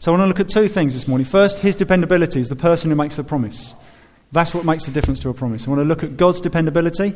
So 0.00 0.12
I 0.12 0.18
want 0.18 0.24
to 0.24 0.26
look 0.26 0.40
at 0.40 0.48
two 0.48 0.68
things 0.68 0.94
this 0.94 1.06
morning. 1.06 1.24
First, 1.24 1.60
his 1.60 1.76
dependability 1.76 2.40
is 2.40 2.48
the 2.48 2.56
person 2.56 2.90
who 2.90 2.96
makes 2.96 3.16
the 3.16 3.24
promise. 3.24 3.74
That's 4.32 4.52
what 4.52 4.64
makes 4.64 4.84
the 4.84 4.90
difference 4.90 5.20
to 5.20 5.28
a 5.28 5.34
promise. 5.34 5.66
I 5.66 5.70
want 5.70 5.80
to 5.80 5.84
look 5.84 6.02
at 6.02 6.16
God's 6.16 6.40
dependability 6.40 7.14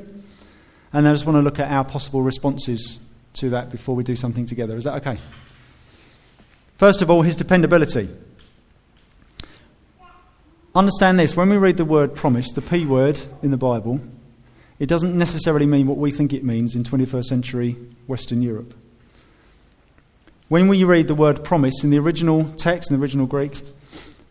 and 0.93 1.07
I 1.07 1.13
just 1.13 1.27
want 1.27 1.37
to 1.37 1.43
look 1.43 1.59
at 1.59 1.71
our 1.71 1.85
possible 1.85 2.23
responses 2.23 2.99
to 3.35 3.51
that 3.51 3.71
before 3.71 3.95
we 3.95 4.05
do 4.05 4.17
something 4.17 4.47
together. 4.47 4.77
Is 4.77 4.85
that 4.85 4.95
okay? 5.07 5.19
First 6.79 7.03
of 7.03 7.11
all, 7.11 7.23
his 7.23 7.37
dependability. 7.37 8.09
Understand 10.75 11.19
this 11.19 11.37
when 11.37 11.49
we 11.49 11.57
read 11.57 11.77
the 11.77 11.85
word 11.85 12.15
promise, 12.15 12.51
the 12.53 12.63
P 12.63 12.87
word 12.87 13.21
in 13.43 13.51
the 13.51 13.57
Bible, 13.57 14.01
it 14.79 14.89
doesn't 14.89 15.17
necessarily 15.17 15.67
mean 15.67 15.87
what 15.87 15.99
we 15.99 16.11
think 16.11 16.33
it 16.33 16.45
means 16.45 16.75
in 16.75 16.85
21st 16.85 17.25
century 17.25 17.77
Western 18.07 18.41
Europe. 18.41 18.75
When 20.49 20.69
we 20.69 20.83
read 20.85 21.07
the 21.07 21.15
word 21.15 21.45
promise 21.45 21.85
in 21.85 21.91
the 21.91 21.99
original 21.99 22.45
text, 22.57 22.91
in 22.91 22.97
the 22.97 23.03
original 23.03 23.27
Greek, 23.27 23.61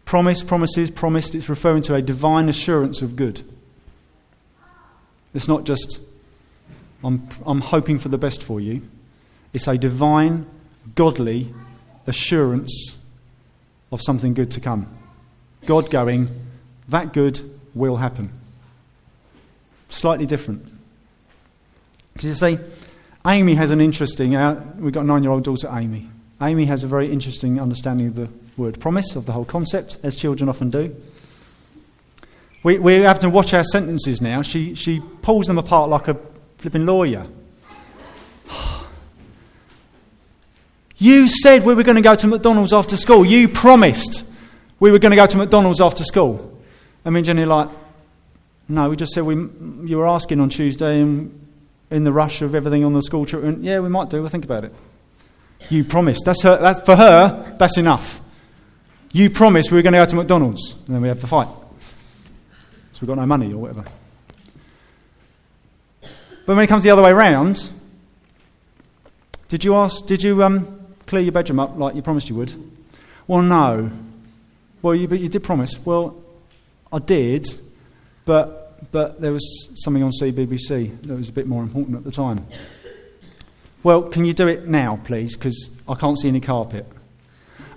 promise, 0.06 0.42
promises, 0.42 0.90
promised, 0.90 1.36
it's 1.36 1.50
referring 1.50 1.84
to 1.84 1.96
a 1.96 2.02
divine 2.02 2.50
assurance 2.50 3.02
of 3.02 3.16
good. 3.16 3.44
It's 5.34 5.48
not 5.48 5.66
just 5.66 6.02
I'm, 7.04 7.28
I'm 7.46 7.62
hoping 7.62 8.00
for 8.00 8.10
the 8.10 8.18
best 8.18 8.44
for 8.44 8.60
you. 8.60 8.88
It's 9.54 9.68
a 9.68 9.78
divine, 9.78 10.46
godly 10.96 11.54
assurance 12.08 13.00
of 13.92 14.02
something 14.02 14.34
good 14.34 14.52
to 14.52 14.60
come. 14.60 14.88
God 15.66 15.90
going, 15.90 16.30
that 16.90 17.14
good 17.14 17.42
will 17.74 17.98
happen. 17.98 18.32
Slightly 19.90 20.26
different. 20.26 20.66
Because 22.14 22.30
you 22.30 22.36
see, 22.36 22.64
Amy 23.26 23.56
has 23.56 23.72
an 23.72 23.82
interesting, 23.82 24.36
uh, 24.36 24.74
we've 24.78 24.94
got 24.94 25.02
a 25.04 25.08
nine 25.08 25.24
year 25.24 25.32
old 25.32 25.44
daughter, 25.44 25.70
Amy. 25.72 26.10
Amy 26.42 26.66
has 26.66 26.84
a 26.84 26.88
very 26.88 27.12
interesting 27.12 27.60
understanding 27.60 28.08
of 28.08 28.16
the 28.16 28.30
word 28.56 28.80
promise, 28.80 29.16
of 29.16 29.26
the 29.26 29.32
whole 29.32 29.46
concept, 29.46 29.98
as 30.04 30.16
children 30.16 30.50
often 30.50 30.70
do. 30.70 30.96
We, 32.64 32.78
we 32.78 32.96
have 33.02 33.20
to 33.20 33.30
watch 33.30 33.54
our 33.54 33.64
sentences 33.64 34.22
now. 34.22 34.42
She, 34.42 34.76
she 34.76 35.02
pulls 35.22 35.48
them 35.48 35.58
apart 35.58 35.90
like 35.90 36.08
a 36.08 36.18
flipping 36.60 36.86
lawyer. 36.86 37.26
You 40.98 41.30
said 41.30 41.64
we 41.64 41.74
were 41.74 41.84
going 41.84 41.96
to 41.96 42.02
go 42.02 42.14
to 42.14 42.28
McDonald's 42.28 42.74
after 42.74 42.98
school. 42.98 43.26
You 43.26 43.48
promised 43.48 44.30
we 44.80 44.92
were 44.92 45.00
going 45.00 45.12
to 45.12 45.16
go 45.16 45.26
to 45.26 45.38
McDonald's 45.38 45.80
after 45.82 46.04
school. 46.04 46.62
I 47.06 47.10
mean, 47.10 47.24
Jenny, 47.24 47.46
like, 47.46 47.70
No, 48.68 48.90
we 48.90 48.98
just 48.98 49.14
said 49.14 49.24
we, 49.24 49.36
you 49.36 49.98
were 49.98 50.08
asking 50.08 50.42
on 50.42 50.50
Tuesday 50.50 51.02
and 51.02 51.48
in 51.90 52.04
the 52.04 52.12
rush 52.12 52.42
of 52.42 52.54
everything 52.54 52.84
on 52.84 52.94
the 52.94 53.02
school 53.02 53.26
trip. 53.26 53.44
And 53.44 53.64
yeah, 53.64 53.80
we 53.80 53.90
might 53.90 54.10
do. 54.10 54.20
We'll 54.20 54.30
think 54.30 54.46
about 54.46 54.66
it. 54.66 54.74
You 55.70 55.84
promised. 55.86 56.24
That's, 56.26 56.44
her, 56.44 56.58
that's 56.58 56.82
for 56.82 56.96
her, 56.96 57.56
that's 57.58 57.78
enough. 57.78 58.22
You 59.12 59.30
promised 59.30 59.72
we 59.72 59.78
were 59.78 59.82
going 59.82 59.94
to 59.94 60.00
go 60.00 60.06
to 60.06 60.16
McDonald's. 60.18 60.74
And 60.86 60.96
then 60.96 61.02
we 61.02 61.08
have 61.08 61.22
the 61.22 61.28
fight. 61.28 61.48
So 62.94 63.00
we've 63.02 63.08
got 63.08 63.18
no 63.18 63.26
money 63.26 63.54
or 63.54 63.58
whatever. 63.58 63.86
But 66.50 66.56
when 66.56 66.64
it 66.64 66.68
comes 66.68 66.84
the 66.84 66.90
other 66.90 67.04
way 67.04 67.12
around, 67.12 67.70
did 69.50 69.64
you 69.64 69.76
ask, 69.76 70.08
did 70.08 70.24
you 70.24 70.44
um, 70.44 70.84
clear 71.06 71.22
your 71.22 71.32
bedroom 71.32 71.60
up 71.60 71.78
like 71.78 71.94
you 71.94 72.02
promised 72.02 72.28
you 72.28 72.36
would? 72.38 72.52
Well, 73.28 73.44
no. 73.44 73.92
Well, 74.82 74.96
you, 74.96 75.08
but 75.08 75.20
you 75.20 75.30
did 75.30 75.44
promise. 75.44 75.80
Well, 75.86 76.20
I 76.92 76.98
did, 76.98 77.48
but, 78.26 78.92
but 78.92 79.22
there 79.22 79.32
was 79.32 79.70
something 79.76 80.02
on 80.02 80.10
CBBC 80.10 81.04
that 81.04 81.16
was 81.16 81.30
a 81.30 81.32
bit 81.32 81.46
more 81.46 81.62
important 81.62 81.98
at 81.98 82.04
the 82.04 82.12
time. 82.12 82.48
Well, 83.84 84.02
can 84.02 84.26
you 84.26 84.34
do 84.34 84.48
it 84.48 84.68
now, 84.68 85.00
please? 85.04 85.38
Because 85.38 85.70
I 85.88 85.94
can't 85.94 86.18
see 86.18 86.30
any 86.30 86.42
carpet. 86.42 86.88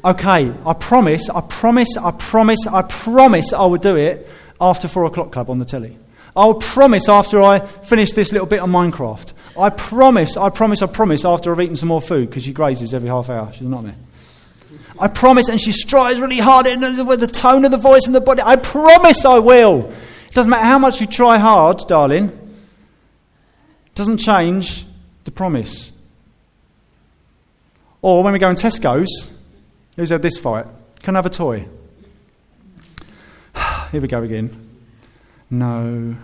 Okay, 0.03 0.51
I 0.65 0.73
promise, 0.73 1.29
I 1.29 1.43
promise, 1.43 1.99
I 1.99 2.11
promise, 2.13 2.67
I 2.67 2.81
promise 2.81 3.53
I 3.53 3.67
will 3.67 3.77
do 3.77 3.97
it 3.97 4.27
after 4.59 4.89
four 4.89 5.05
o'clock 5.05 5.31
club 5.31 5.51
on 5.51 5.59
the 5.59 5.67
telly. 5.67 5.99
I'll 6.35 6.55
promise 6.55 7.09
after 7.09 7.43
I 7.43 7.59
finish 7.59 8.13
this 8.13 8.33
little 8.33 8.47
bit 8.47 8.61
on 8.61 8.71
Minecraft. 8.71 9.33
I 9.59 9.69
promise, 9.71 10.37
I 10.37 10.49
promise, 10.49 10.81
I 10.81 10.87
promise 10.87 11.25
after 11.25 11.53
I've 11.53 11.61
eaten 11.61 11.77
some 11.77 11.89
more 11.89 12.01
food 12.01 12.31
because 12.31 12.45
she 12.45 12.53
grazes 12.53 12.95
every 12.95 13.09
half 13.09 13.29
hour. 13.29 13.53
She's 13.53 13.63
not 13.63 13.85
there. 13.85 13.97
I 14.99 15.09
promise, 15.09 15.49
and 15.49 15.61
she 15.61 15.73
strives 15.73 16.21
really 16.21 16.39
hard 16.39 16.67
with 16.67 17.21
the 17.21 17.27
tone 17.27 17.65
of 17.65 17.71
the 17.71 17.77
voice 17.77 18.07
and 18.07 18.15
the 18.15 18.21
body. 18.21 18.41
I 18.43 18.57
promise 18.57 19.25
I 19.25 19.39
will. 19.41 19.91
It 19.91 20.35
doesn't 20.35 20.49
matter 20.49 20.65
how 20.65 20.79
much 20.79 21.01
you 21.01 21.07
try 21.07 21.39
hard, 21.39 21.83
darling. 21.87 22.29
It 23.87 23.95
doesn't 23.95 24.19
change 24.19 24.87
the 25.25 25.31
promise. 25.31 25.93
Or 28.01 28.23
when 28.23 28.33
we 28.33 28.39
go 28.39 28.49
in 28.49 28.57
Tesco's, 28.57 29.37
who's 29.97 30.11
had 30.11 30.23
this 30.23 30.39
fight? 30.39 30.67
Can 31.03 31.17
I 31.17 31.19
have 31.19 31.27
a 31.27 31.31
toy? 31.31 31.69
Here 33.91 34.01
we 34.01 34.09
go 34.09 34.23
again. 34.23 34.72
No. 35.53 36.17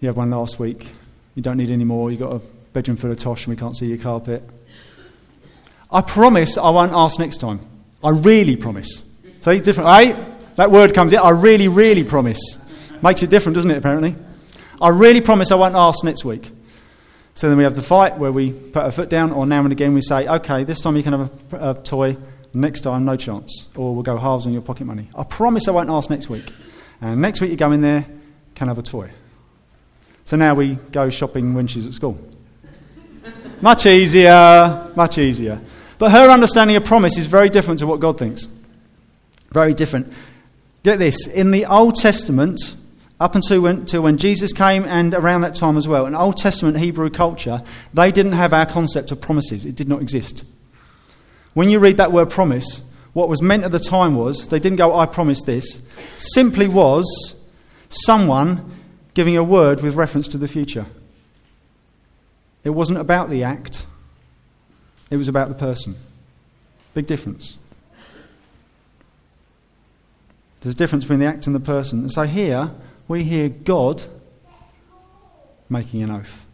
You 0.00 0.08
had 0.08 0.16
one 0.16 0.30
last 0.30 0.58
week. 0.58 0.90
You 1.36 1.42
don't 1.42 1.56
need 1.56 1.70
any 1.70 1.84
more. 1.84 2.10
You've 2.10 2.18
got 2.18 2.34
a 2.34 2.40
bedroom 2.72 2.96
full 2.96 3.12
of 3.12 3.18
tosh 3.18 3.46
and 3.46 3.54
we 3.54 3.58
can't 3.58 3.76
see 3.76 3.86
your 3.86 3.98
carpet. 3.98 4.42
I 5.90 6.00
promise 6.00 6.58
I 6.58 6.68
won't 6.70 6.92
ask 6.92 7.20
next 7.20 7.36
time. 7.38 7.60
I 8.02 8.10
really 8.10 8.56
promise. 8.56 9.04
See, 9.40 9.60
different, 9.60 9.88
eh? 9.88 10.34
That 10.56 10.72
word 10.72 10.94
comes 10.94 11.12
in. 11.12 11.20
I 11.20 11.30
really, 11.30 11.68
really 11.68 12.02
promise. 12.02 12.40
Makes 13.02 13.22
it 13.22 13.30
different, 13.30 13.54
doesn't 13.54 13.70
it, 13.70 13.78
apparently? 13.78 14.16
I 14.82 14.88
really 14.88 15.20
promise 15.20 15.52
I 15.52 15.54
won't 15.54 15.76
ask 15.76 16.02
next 16.02 16.24
week. 16.24 16.50
So 17.36 17.48
then 17.48 17.56
we 17.56 17.62
have 17.62 17.76
the 17.76 17.82
fight 17.82 18.18
where 18.18 18.32
we 18.32 18.50
put 18.52 18.82
our 18.82 18.90
foot 18.90 19.08
down, 19.08 19.30
or 19.30 19.46
now 19.46 19.62
and 19.62 19.70
again 19.70 19.94
we 19.94 20.02
say, 20.02 20.26
okay, 20.26 20.64
this 20.64 20.80
time 20.80 20.96
you 20.96 21.04
can 21.04 21.12
have 21.12 21.52
a, 21.52 21.70
a 21.70 21.74
toy, 21.74 22.16
next 22.52 22.80
time 22.80 23.04
no 23.04 23.16
chance. 23.16 23.68
Or 23.76 23.94
we'll 23.94 24.02
go 24.02 24.18
halves 24.18 24.44
on 24.46 24.52
your 24.52 24.62
pocket 24.62 24.86
money. 24.86 25.08
I 25.14 25.22
promise 25.22 25.68
I 25.68 25.70
won't 25.70 25.88
ask 25.88 26.10
next 26.10 26.28
week. 26.28 26.52
And 27.00 27.20
next 27.20 27.40
week 27.40 27.50
you 27.50 27.56
go 27.56 27.72
in 27.72 27.80
there, 27.80 28.06
can 28.54 28.68
have 28.68 28.78
a 28.78 28.82
toy. 28.82 29.10
So 30.24 30.36
now 30.36 30.54
we 30.54 30.74
go 30.92 31.10
shopping 31.10 31.54
when 31.54 31.66
she's 31.66 31.86
at 31.86 31.94
school. 31.94 32.18
much 33.60 33.86
easier, 33.86 34.90
much 34.94 35.18
easier. 35.18 35.60
But 35.98 36.12
her 36.12 36.28
understanding 36.28 36.76
of 36.76 36.84
promise 36.84 37.16
is 37.18 37.26
very 37.26 37.48
different 37.48 37.80
to 37.80 37.86
what 37.86 38.00
God 38.00 38.18
thinks. 38.18 38.48
Very 39.52 39.74
different. 39.74 40.12
Get 40.82 40.98
this 40.98 41.26
in 41.26 41.50
the 41.50 41.66
Old 41.66 41.96
Testament, 41.96 42.76
up 43.20 43.34
until 43.34 43.62
when, 43.62 43.78
until 43.78 44.02
when 44.02 44.16
Jesus 44.18 44.52
came 44.52 44.84
and 44.84 45.12
around 45.14 45.40
that 45.40 45.54
time 45.54 45.76
as 45.76 45.88
well, 45.88 46.06
in 46.06 46.14
Old 46.14 46.36
Testament 46.36 46.78
Hebrew 46.78 47.10
culture, 47.10 47.62
they 47.92 48.12
didn't 48.12 48.32
have 48.32 48.52
our 48.52 48.66
concept 48.66 49.10
of 49.10 49.20
promises. 49.20 49.64
It 49.64 49.76
did 49.76 49.88
not 49.88 50.02
exist. 50.02 50.44
When 51.54 51.68
you 51.68 51.80
read 51.80 51.96
that 51.96 52.12
word 52.12 52.30
promise, 52.30 52.82
what 53.12 53.28
was 53.28 53.42
meant 53.42 53.64
at 53.64 53.72
the 53.72 53.78
time 53.78 54.14
was, 54.14 54.48
they 54.48 54.60
didn't 54.60 54.78
go, 54.78 54.96
I 54.96 55.06
promise 55.06 55.42
this, 55.42 55.82
simply 56.18 56.68
was 56.68 57.44
someone 57.88 58.78
giving 59.14 59.36
a 59.36 59.42
word 59.42 59.80
with 59.80 59.94
reference 59.94 60.28
to 60.28 60.38
the 60.38 60.48
future. 60.48 60.86
It 62.64 62.70
wasn't 62.70 62.98
about 62.98 63.30
the 63.30 63.42
act, 63.42 63.86
it 65.10 65.16
was 65.16 65.28
about 65.28 65.48
the 65.48 65.54
person. 65.54 65.96
Big 66.94 67.06
difference. 67.06 67.58
There's 70.60 70.74
a 70.74 70.78
difference 70.78 71.04
between 71.04 71.20
the 71.20 71.26
act 71.26 71.46
and 71.46 71.54
the 71.54 71.60
person. 71.60 72.00
And 72.00 72.12
so 72.12 72.24
here, 72.24 72.72
we 73.06 73.22
hear 73.24 73.48
God 73.48 74.02
making 75.68 76.02
an 76.02 76.10
oath. 76.10 76.44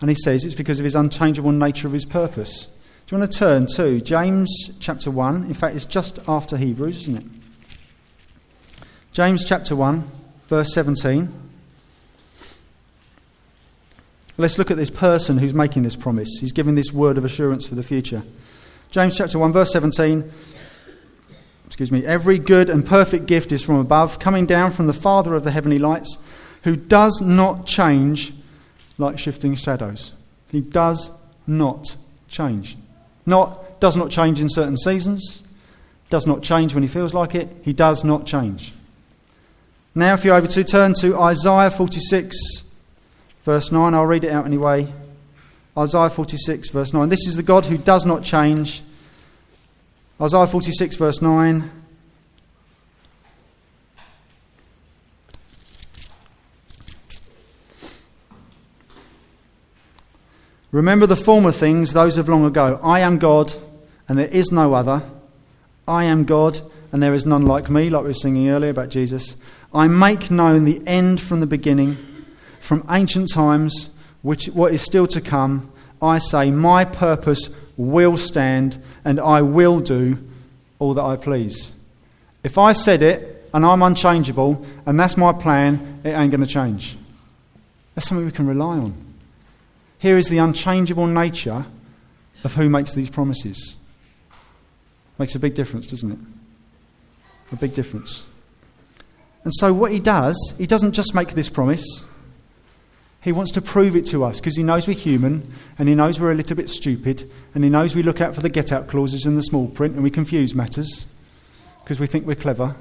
And 0.00 0.10
he 0.10 0.16
says 0.16 0.44
it's 0.44 0.54
because 0.54 0.78
of 0.78 0.84
his 0.84 0.94
unchangeable 0.94 1.52
nature 1.52 1.86
of 1.86 1.92
his 1.92 2.04
purpose. 2.04 2.68
Do 3.06 3.14
you 3.14 3.20
want 3.20 3.32
to 3.32 3.38
turn 3.38 3.66
to 3.76 4.00
James 4.00 4.76
chapter 4.80 5.10
1? 5.10 5.44
In 5.44 5.54
fact, 5.54 5.76
it's 5.76 5.84
just 5.84 6.20
after 6.28 6.56
Hebrews, 6.56 7.08
isn't 7.08 7.18
it? 7.18 7.26
James 9.12 9.44
chapter 9.44 9.76
1, 9.76 10.04
verse 10.48 10.72
17. 10.72 11.28
Let's 14.36 14.58
look 14.58 14.70
at 14.70 14.76
this 14.76 14.90
person 14.90 15.38
who's 15.38 15.54
making 15.54 15.82
this 15.82 15.96
promise. 15.96 16.38
He's 16.40 16.52
giving 16.52 16.74
this 16.74 16.92
word 16.92 17.18
of 17.18 17.24
assurance 17.24 17.66
for 17.66 17.74
the 17.74 17.82
future. 17.82 18.22
James 18.90 19.16
chapter 19.16 19.38
1, 19.38 19.52
verse 19.52 19.72
17 19.72 20.30
excuse 21.66 21.90
me, 21.90 22.06
every 22.06 22.38
good 22.38 22.70
and 22.70 22.86
perfect 22.86 23.26
gift 23.26 23.50
is 23.50 23.60
from 23.64 23.76
above, 23.76 24.20
coming 24.20 24.46
down 24.46 24.70
from 24.70 24.86
the 24.86 24.92
Father 24.92 25.34
of 25.34 25.42
the 25.42 25.50
heavenly 25.50 25.80
lights, 25.80 26.18
who 26.62 26.76
does 26.76 27.20
not 27.20 27.66
change 27.66 28.32
like 28.96 29.18
shifting 29.18 29.56
shadows. 29.56 30.12
He 30.52 30.60
does 30.60 31.10
not 31.48 31.96
change. 32.28 32.76
Not 33.26 33.80
does 33.80 33.96
not 33.96 34.10
change 34.10 34.40
in 34.40 34.48
certain 34.48 34.76
seasons, 34.76 35.42
does 36.10 36.26
not 36.26 36.42
change 36.42 36.74
when 36.74 36.82
he 36.82 36.88
feels 36.88 37.14
like 37.14 37.34
it. 37.34 37.48
He 37.62 37.72
does 37.72 38.04
not 38.04 38.26
change. 38.26 38.72
Now, 39.94 40.14
if 40.14 40.24
you're 40.24 40.36
able 40.36 40.48
to 40.48 40.64
turn 40.64 40.94
to 41.00 41.16
Isaiah 41.18 41.70
46, 41.70 42.64
verse 43.44 43.70
9, 43.70 43.94
I'll 43.94 44.06
read 44.06 44.24
it 44.24 44.30
out 44.30 44.46
anyway. 44.46 44.92
Isaiah 45.76 46.10
46, 46.10 46.70
verse 46.70 46.92
9. 46.92 47.08
This 47.08 47.26
is 47.26 47.36
the 47.36 47.42
God 47.42 47.66
who 47.66 47.78
does 47.78 48.06
not 48.06 48.24
change 48.24 48.82
Isaiah 50.20 50.46
46, 50.46 50.96
verse 50.96 51.20
9. 51.20 51.70
Remember 60.74 61.06
the 61.06 61.14
former 61.14 61.52
things, 61.52 61.92
those 61.92 62.18
of 62.18 62.28
long 62.28 62.44
ago. 62.44 62.80
I 62.82 62.98
am 62.98 63.18
God, 63.18 63.54
and 64.08 64.18
there 64.18 64.26
is 64.26 64.50
no 64.50 64.74
other. 64.74 65.04
I 65.86 66.02
am 66.02 66.24
God, 66.24 66.60
and 66.90 67.00
there 67.00 67.14
is 67.14 67.24
none 67.24 67.46
like 67.46 67.70
me, 67.70 67.88
like 67.88 68.02
we 68.02 68.08
were 68.08 68.12
singing 68.12 68.48
earlier 68.48 68.70
about 68.70 68.88
Jesus. 68.88 69.36
I 69.72 69.86
make 69.86 70.32
known 70.32 70.64
the 70.64 70.82
end 70.84 71.20
from 71.20 71.38
the 71.38 71.46
beginning, 71.46 71.96
from 72.58 72.84
ancient 72.90 73.32
times, 73.32 73.90
which 74.22 74.46
what 74.46 74.74
is 74.74 74.82
still 74.82 75.06
to 75.06 75.20
come. 75.20 75.70
I 76.02 76.18
say, 76.18 76.50
My 76.50 76.84
purpose 76.84 77.54
will 77.76 78.16
stand, 78.16 78.82
and 79.04 79.20
I 79.20 79.42
will 79.42 79.78
do 79.78 80.18
all 80.80 80.92
that 80.94 81.04
I 81.04 81.14
please. 81.14 81.70
If 82.42 82.58
I 82.58 82.72
said 82.72 83.00
it 83.00 83.48
and 83.54 83.64
I'm 83.64 83.80
unchangeable 83.80 84.66
and 84.86 84.98
that's 84.98 85.16
my 85.16 85.32
plan, 85.32 86.00
it 86.02 86.08
ain't 86.08 86.32
going 86.32 86.40
to 86.40 86.48
change. 86.48 86.96
That's 87.94 88.08
something 88.08 88.26
we 88.26 88.32
can 88.32 88.48
rely 88.48 88.78
on. 88.78 89.03
Here 90.04 90.18
is 90.18 90.28
the 90.28 90.36
unchangeable 90.36 91.06
nature 91.06 91.64
of 92.44 92.54
who 92.56 92.68
makes 92.68 92.92
these 92.92 93.08
promises. 93.08 93.78
Makes 95.16 95.34
a 95.34 95.38
big 95.38 95.54
difference, 95.54 95.86
doesn't 95.86 96.12
it? 96.12 96.18
A 97.52 97.56
big 97.56 97.72
difference. 97.72 98.26
And 99.44 99.54
so, 99.54 99.72
what 99.72 99.92
he 99.92 100.00
does, 100.00 100.36
he 100.58 100.66
doesn't 100.66 100.92
just 100.92 101.14
make 101.14 101.30
this 101.30 101.48
promise, 101.48 102.04
he 103.22 103.32
wants 103.32 103.50
to 103.52 103.62
prove 103.62 103.96
it 103.96 104.04
to 104.08 104.24
us 104.24 104.40
because 104.40 104.58
he 104.58 104.62
knows 104.62 104.86
we're 104.86 104.92
human 104.92 105.50
and 105.78 105.88
he 105.88 105.94
knows 105.94 106.20
we're 106.20 106.32
a 106.32 106.34
little 106.34 106.54
bit 106.54 106.68
stupid 106.68 107.30
and 107.54 107.64
he 107.64 107.70
knows 107.70 107.94
we 107.94 108.02
look 108.02 108.20
out 108.20 108.34
for 108.34 108.42
the 108.42 108.50
get 108.50 108.72
out 108.72 108.88
clauses 108.88 109.24
in 109.24 109.36
the 109.36 109.42
small 109.42 109.68
print 109.68 109.94
and 109.94 110.02
we 110.02 110.10
confuse 110.10 110.54
matters 110.54 111.06
because 111.82 111.98
we 111.98 112.06
think 112.06 112.26
we're 112.26 112.34
clever. 112.34 112.76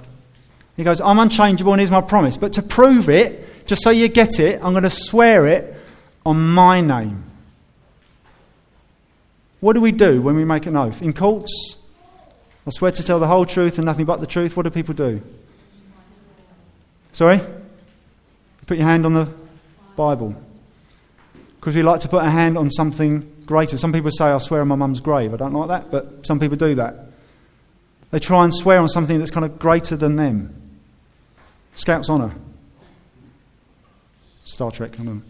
He 0.75 0.83
goes, 0.83 0.99
I'm 0.99 1.19
unchangeable 1.19 1.71
and 1.71 1.79
here's 1.79 1.89
my 1.89 2.01
promise. 2.01 2.35
But 2.35 2.51
to 2.51 2.61
prove 2.61 3.07
it, 3.07 3.65
just 3.65 3.81
so 3.81 3.91
you 3.91 4.09
get 4.09 4.41
it, 4.41 4.61
I'm 4.61 4.73
going 4.73 4.83
to 4.83 4.89
swear 4.89 5.47
it 5.47 5.77
on 6.25 6.53
my 6.53 6.81
name. 6.81 7.23
What 9.59 9.73
do 9.73 9.81
we 9.81 9.91
do 9.91 10.21
when 10.21 10.35
we 10.35 10.45
make 10.45 10.65
an 10.65 10.75
oath? 10.75 11.01
In 11.01 11.13
courts, 11.13 11.77
I 12.67 12.69
swear 12.69 12.91
to 12.91 13.03
tell 13.03 13.19
the 13.19 13.27
whole 13.27 13.45
truth 13.45 13.77
and 13.77 13.85
nothing 13.85 14.05
but 14.05 14.19
the 14.19 14.27
truth. 14.27 14.57
What 14.57 14.63
do 14.63 14.69
people 14.69 14.93
do? 14.93 15.21
Sorry? 17.13 17.39
Put 18.65 18.77
your 18.77 18.87
hand 18.87 19.05
on 19.05 19.13
the 19.13 19.27
Bible. 19.95 20.35
Because 21.59 21.75
we 21.75 21.83
like 21.83 22.01
to 22.01 22.09
put 22.09 22.23
a 22.23 22.29
hand 22.29 22.57
on 22.57 22.71
something 22.71 23.29
greater. 23.45 23.77
Some 23.77 23.93
people 23.93 24.11
say, 24.11 24.25
I 24.25 24.37
swear 24.37 24.61
on 24.61 24.67
my 24.67 24.75
mum's 24.75 24.99
grave. 24.99 25.33
I 25.33 25.37
don't 25.37 25.53
like 25.53 25.67
that, 25.67 25.91
but 25.91 26.25
some 26.25 26.39
people 26.39 26.57
do 26.57 26.75
that. 26.75 26.95
They 28.11 28.19
try 28.19 28.43
and 28.43 28.53
swear 28.53 28.79
on 28.79 28.87
something 28.89 29.17
that's 29.17 29.31
kind 29.31 29.45
of 29.45 29.59
greater 29.59 29.95
than 29.95 30.15
them. 30.15 30.55
Scout's 31.75 32.09
Honour. 32.09 32.33
Star 34.45 34.71
Trek, 34.71 34.99
I 34.99 35.03
don't, 35.03 35.23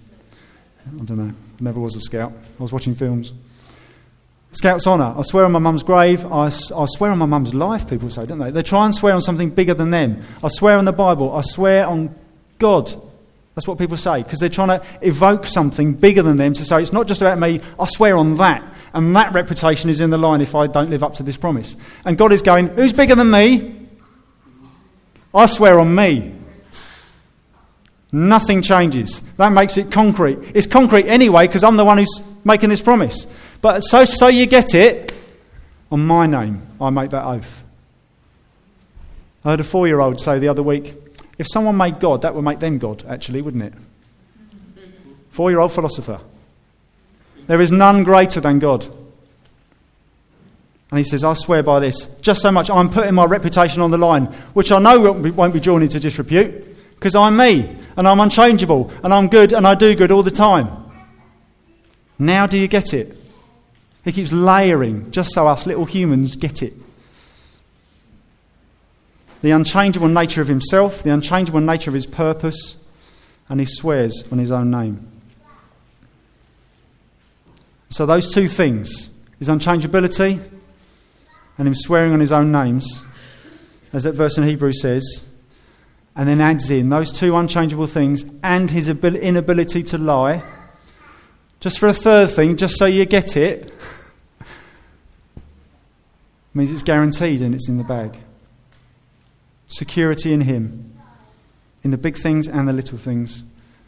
I 0.87 1.03
don't 1.05 1.17
know. 1.17 1.31
Never 1.59 1.79
was 1.79 1.95
a 1.95 2.01
scout. 2.01 2.33
I 2.59 2.61
was 2.61 2.71
watching 2.71 2.95
films. 2.95 3.31
Scout's 4.51 4.85
honour. 4.85 5.15
I 5.17 5.21
swear 5.23 5.45
on 5.45 5.51
my 5.51 5.59
mum's 5.59 5.81
grave. 5.81 6.25
I, 6.25 6.45
I 6.45 6.49
swear 6.49 7.11
on 7.11 7.17
my 7.17 7.25
mum's 7.25 7.53
life, 7.53 7.89
people 7.89 8.09
say, 8.09 8.25
don't 8.25 8.37
they? 8.37 8.51
They 8.51 8.61
try 8.61 8.85
and 8.85 8.93
swear 8.93 9.13
on 9.13 9.21
something 9.21 9.49
bigger 9.49 9.73
than 9.73 9.89
them. 9.89 10.21
I 10.43 10.49
swear 10.49 10.77
on 10.77 10.85
the 10.85 10.91
Bible. 10.91 11.35
I 11.35 11.41
swear 11.41 11.87
on 11.87 12.13
God. 12.59 12.91
That's 13.55 13.67
what 13.67 13.77
people 13.77 13.97
say, 13.97 14.23
because 14.23 14.39
they're 14.39 14.49
trying 14.49 14.79
to 14.79 14.85
evoke 15.01 15.45
something 15.45 15.93
bigger 15.93 16.23
than 16.23 16.37
them 16.37 16.53
to 16.53 16.65
say, 16.65 16.81
it's 16.81 16.93
not 16.93 17.07
just 17.07 17.21
about 17.21 17.37
me, 17.37 17.61
I 17.79 17.85
swear 17.85 18.17
on 18.17 18.35
that. 18.37 18.63
And 18.93 19.15
that 19.15 19.33
reputation 19.33 19.91
is 19.91 20.01
in 20.01 20.09
the 20.09 20.17
line 20.17 20.41
if 20.41 20.55
I 20.55 20.65
don't 20.65 20.89
live 20.89 21.03
up 21.03 21.13
to 21.15 21.23
this 21.23 21.37
promise. 21.37 21.75
And 22.03 22.17
God 22.17 22.31
is 22.31 22.41
going, 22.41 22.69
who's 22.69 22.93
bigger 22.93 23.13
than 23.13 23.29
me? 23.29 23.87
I 25.35 25.45
swear 25.45 25.79
on 25.79 25.93
me. 25.93 26.33
Nothing 28.13 28.61
changes. 28.61 29.19
That 29.33 29.49
makes 29.49 29.77
it 29.77 29.91
concrete. 29.91 30.37
It's 30.55 30.67
concrete 30.67 31.07
anyway 31.07 31.47
because 31.47 31.63
I'm 31.63 31.75
the 31.75 31.83
one 31.83 31.97
who's 31.97 32.23
making 32.45 32.69
this 32.69 32.81
promise. 32.81 33.27
But 33.59 33.81
so, 33.81 34.05
so 34.05 34.27
you 34.27 34.45
get 34.45 34.73
it, 34.73 35.11
on 35.91 36.05
my 36.05 36.27
name, 36.27 36.61
I 36.79 36.89
make 36.91 37.09
that 37.09 37.25
oath. 37.25 37.63
I 39.43 39.51
heard 39.51 39.59
a 39.59 39.63
four 39.63 39.87
year 39.87 39.99
old 39.99 40.21
say 40.21 40.39
the 40.39 40.47
other 40.47 40.63
week 40.63 40.93
if 41.37 41.47
someone 41.47 41.77
made 41.77 41.99
God, 41.99 42.21
that 42.21 42.35
would 42.35 42.43
make 42.43 42.59
them 42.59 42.77
God, 42.77 43.03
actually, 43.07 43.41
wouldn't 43.41 43.63
it? 43.63 43.73
Four 45.31 45.49
year 45.49 45.59
old 45.59 45.71
philosopher. 45.71 46.19
There 47.47 47.59
is 47.59 47.71
none 47.71 48.03
greater 48.03 48.39
than 48.39 48.59
God. 48.59 48.85
And 50.91 50.99
he 50.99 51.03
says, 51.03 51.23
I 51.23 51.33
swear 51.33 51.63
by 51.63 51.79
this, 51.79 52.05
just 52.21 52.41
so 52.41 52.51
much 52.51 52.69
I'm 52.69 52.89
putting 52.89 53.15
my 53.15 53.25
reputation 53.25 53.81
on 53.81 53.89
the 53.89 53.97
line, 53.97 54.25
which 54.53 54.71
I 54.71 54.77
know 54.77 54.99
won't 54.99 55.23
be, 55.23 55.31
won't 55.31 55.53
be 55.53 55.59
drawn 55.59 55.81
into 55.81 55.99
disrepute, 55.99 56.72
because 57.03 57.15
I'm 57.15 57.35
me, 57.35 57.69
and 57.97 58.07
I'm 58.07 58.21
unchangeable, 58.21 58.89
and 59.03 59.13
I'm 59.13 59.27
good, 59.27 59.51
and 59.51 59.67
I 59.67 59.75
do 59.75 59.93
good 59.93 60.09
all 60.09 60.23
the 60.23 60.31
time. 60.31 60.69
Now 62.17 62.47
do 62.47 62.57
you 62.57 62.69
get 62.69 62.93
it? 62.93 63.13
He 64.05 64.13
keeps 64.13 64.31
layering, 64.31 65.11
just 65.11 65.33
so 65.33 65.45
us 65.45 65.65
little 65.65 65.83
humans 65.83 66.37
get 66.37 66.63
it. 66.63 66.73
The 69.41 69.51
unchangeable 69.51 70.07
nature 70.07 70.41
of 70.41 70.47
himself, 70.47 71.03
the 71.03 71.09
unchangeable 71.09 71.59
nature 71.59 71.89
of 71.89 71.93
his 71.93 72.05
purpose, 72.05 72.77
and 73.49 73.59
he 73.59 73.65
swears 73.65 74.23
on 74.31 74.37
his 74.37 74.49
own 74.49 74.71
name. 74.71 75.05
So, 77.89 78.05
those 78.05 78.33
two 78.33 78.47
things 78.47 79.09
his 79.39 79.49
unchangeability 79.49 80.41
and 81.57 81.67
him 81.67 81.75
swearing 81.75 82.13
on 82.13 82.21
his 82.21 82.31
own 82.31 82.53
names, 82.53 83.03
as 83.91 84.03
that 84.03 84.13
verse 84.13 84.37
in 84.37 84.45
Hebrews 84.45 84.81
says, 84.81 85.29
and 86.15 86.29
then 86.29 86.39
adds 86.39 86.69
in 86.69 86.89
those 86.89 87.11
two 87.11 87.35
unchangeable 87.35 87.87
things 87.87 88.23
and 88.43 88.69
his 88.69 88.87
inability 88.87 89.83
to 89.83 89.97
lie. 89.97 90.43
Just 91.59 91.79
for 91.79 91.87
a 91.87 91.93
third 91.93 92.29
thing, 92.29 92.57
just 92.57 92.77
so 92.77 92.85
you 92.85 93.05
get 93.05 93.35
it, 93.35 93.71
means 96.53 96.71
it's 96.71 96.83
guaranteed 96.83 97.41
and 97.41 97.55
it's 97.55 97.67
in 97.67 97.77
the 97.77 97.83
bag. 97.83 98.17
Security 99.69 100.33
in 100.33 100.41
him, 100.41 100.93
in 101.83 101.91
the 101.91 101.97
big 101.97 102.17
things 102.17 102.47
and 102.47 102.67
the 102.67 102.73
little 102.73 102.97
things, 102.97 103.43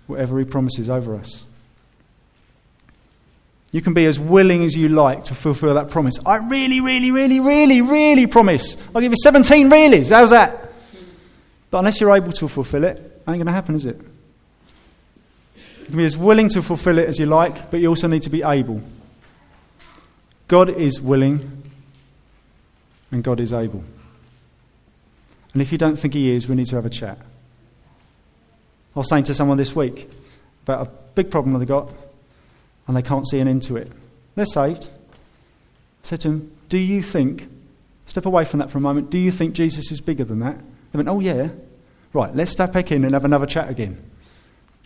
whatever 0.08 0.40
he 0.40 0.46
promises 0.46 0.90
over 0.90 1.16
us. 1.16 1.46
You 3.72 3.82
can 3.82 3.94
be 3.94 4.06
as 4.06 4.18
willing 4.18 4.64
as 4.64 4.76
you 4.76 4.90
like 4.90 5.26
to 5.26 5.36
fulfill 5.36 5.74
that 5.74 5.92
promise. 5.92 6.18
I 6.26 6.38
really, 6.38 6.80
really, 6.80 7.12
really, 7.12 7.42
really, 7.42 7.82
really 7.82 8.26
promise. 8.26 8.78
I'll 8.96 9.02
give 9.02 9.12
you 9.12 9.18
17 9.22 9.70
reallys. 9.70 10.12
How's 10.12 10.30
that? 10.30 10.65
But 11.72 11.80
unless 11.80 12.00
you're 12.00 12.16
able 12.16 12.32
to 12.34 12.48
fulfill 12.48 12.84
it, 12.84 13.00
ain't 13.28 13.38
going 13.38 13.46
to 13.46 13.52
happen, 13.52 13.76
is 13.76 13.86
it? 13.86 14.00
You 15.80 15.86
can 15.86 15.98
be 15.98 16.06
as 16.06 16.18
willing 16.18 16.50
to 16.50 16.62
fulfill 16.62 16.98
it 16.98 17.08
as 17.08 17.20
you 17.20 17.26
like, 17.26 17.70
but 17.70 17.80
you 17.80 17.90
also 17.90 18.08
need 18.08 18.24
to 18.24 18.30
be 18.30 18.44
able. 18.44 18.82
God 20.48 20.70
is 20.70 21.02
willing 21.02 21.64
and 23.12 23.24
God 23.24 23.40
is 23.40 23.54
able. 23.54 23.84
And 25.54 25.62
if 25.62 25.72
you 25.72 25.78
don't 25.78 25.96
think 25.96 26.14
He 26.14 26.32
is, 26.32 26.48
we 26.48 26.56
need 26.56 26.68
to 26.68 26.76
have 26.76 26.86
a 26.86 26.90
chat. 26.90 27.18
I 28.96 29.00
was 29.00 29.10
saying 29.10 29.26
to 29.26 29.34
someone 29.34 29.58
this 29.58 29.76
week 29.76 30.10
about 30.64 30.88
a 30.88 30.90
big 31.16 31.30
problem 31.30 31.58
they've 31.58 31.68
got 31.68 31.92
and 32.88 32.96
they 32.96 33.02
can't 33.02 33.28
see 33.28 33.40
an 33.40 33.48
end 33.48 33.64
to 33.64 33.78
it. 33.78 33.92
They're 34.36 34.46
saved. 34.46 34.86
I 34.86 36.08
said 36.08 36.22
to 36.22 36.30
them, 36.30 36.56
Do 36.70 36.78
you 36.78 37.02
think, 37.02 37.48
step 38.06 38.26
away 38.26 38.46
from 38.46 38.60
that 38.60 38.72
for 38.72 38.78
a 38.78 38.82
moment, 38.82 39.10
do 39.10 39.18
you 39.18 39.32
think 39.32 39.54
Jesus 39.54 39.92
is 39.92 40.02
bigger 40.02 40.24
than 40.24 40.40
that? 40.40 40.58
They 40.96 41.04
went, 41.04 41.10
Oh, 41.10 41.20
yeah. 41.20 41.50
Right, 42.14 42.34
let's 42.34 42.52
step 42.52 42.72
back 42.72 42.90
in 42.90 43.04
and 43.04 43.14
have 43.14 43.26
another 43.26 43.46
chat 43.46 43.70
again. 43.70 44.02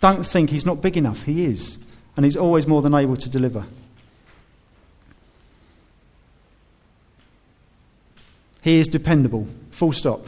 Don't 0.00 0.26
think 0.26 0.50
he's 0.50 0.66
not 0.66 0.82
big 0.82 0.96
enough. 0.96 1.22
He 1.22 1.44
is. 1.44 1.78
And 2.16 2.24
he's 2.24 2.36
always 2.36 2.66
more 2.66 2.82
than 2.82 2.94
able 2.94 3.16
to 3.16 3.30
deliver. 3.30 3.64
He 8.62 8.80
is 8.80 8.88
dependable. 8.88 9.46
Full 9.70 9.92
stop. 9.92 10.26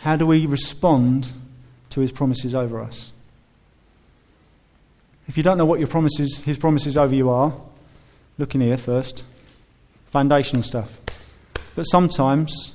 How 0.00 0.16
do 0.16 0.26
we 0.26 0.46
respond 0.46 1.30
to 1.90 2.00
his 2.00 2.10
promises 2.10 2.52
over 2.52 2.80
us? 2.80 3.12
If 5.28 5.36
you 5.36 5.44
don't 5.44 5.58
know 5.58 5.66
what 5.66 5.78
your 5.78 5.88
promises, 5.88 6.38
his 6.38 6.58
promises 6.58 6.96
over 6.96 7.14
you 7.14 7.30
are, 7.30 7.54
look 8.36 8.56
in 8.56 8.60
here 8.60 8.76
first. 8.76 9.22
Foundational 10.10 10.64
stuff. 10.64 10.98
But 11.76 11.84
sometimes, 11.84 12.74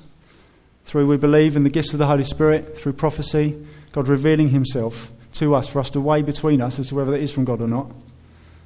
through 0.88 1.06
we 1.06 1.18
believe 1.18 1.54
in 1.54 1.64
the 1.64 1.70
gifts 1.70 1.92
of 1.92 1.98
the 1.98 2.06
Holy 2.06 2.24
Spirit, 2.24 2.78
through 2.78 2.94
prophecy, 2.94 3.62
God 3.92 4.08
revealing 4.08 4.48
himself 4.48 5.12
to 5.34 5.54
us 5.54 5.68
for 5.68 5.80
us 5.80 5.90
to 5.90 6.00
weigh 6.00 6.22
between 6.22 6.62
us 6.62 6.78
as 6.78 6.88
to 6.88 6.94
whether 6.94 7.10
that 7.10 7.20
is 7.20 7.30
from 7.30 7.44
God 7.44 7.60
or 7.60 7.68
not. 7.68 7.92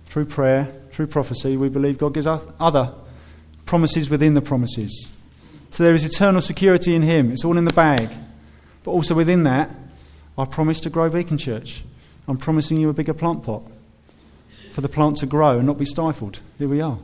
Through 0.06 0.26
prayer, 0.26 0.72
through 0.92 1.08
prophecy, 1.08 1.56
we 1.56 1.68
believe 1.68 1.98
God 1.98 2.14
gives 2.14 2.28
us 2.28 2.46
other 2.61 2.94
promises 3.66 4.08
within 4.08 4.35
the 4.35 4.40
promises. 4.40 5.11
So 5.72 5.82
there 5.82 5.96
is 5.96 6.04
eternal 6.04 6.40
security 6.40 6.94
in 6.94 7.02
Him. 7.02 7.32
It's 7.32 7.44
all 7.44 7.58
in 7.58 7.64
the 7.64 7.74
bag. 7.74 8.08
But 8.85 8.92
also 8.92 9.16
within 9.16 9.42
that, 9.42 9.74
I 10.38 10.44
promise 10.44 10.78
to 10.82 10.90
grow 10.90 11.11
Beacon 11.11 11.38
Church. 11.38 11.82
I'm 12.28 12.38
promising 12.38 12.78
you 12.78 12.88
a 12.88 12.92
bigger 12.92 13.14
plant 13.14 13.42
pot 13.42 13.64
for 14.70 14.80
the 14.80 14.88
plant 14.88 15.16
to 15.16 15.26
grow 15.26 15.58
and 15.58 15.66
not 15.66 15.76
be 15.76 15.87
stifled. 15.87 16.38
Here 16.56 16.68
we 16.68 16.80
are. 16.80 17.00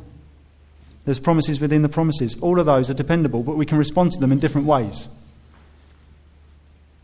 There's 1.09 1.19
promises 1.19 1.59
within 1.59 1.81
the 1.81 1.89
promises. 1.89 2.37
All 2.43 2.61
of 2.61 2.67
those 2.67 2.91
are 2.91 2.95
dependable, 2.95 3.43
but 3.43 3.57
we 3.57 3.65
can 3.65 3.79
respond 3.79 4.13
to 4.13 4.21
them 4.21 4.31
in 4.31 4.41
different 4.41 4.67
ways. 4.67 5.09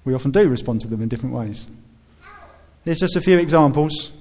We 0.04 0.12
often 0.12 0.30
do 0.30 0.46
respond 0.46 0.82
to 0.82 0.88
them 0.88 1.00
in 1.00 1.08
different 1.08 1.34
ways. 1.34 1.68
Here's 2.84 2.98
just 2.98 3.16
a 3.16 3.22
few 3.22 3.38
examples. 3.38 4.12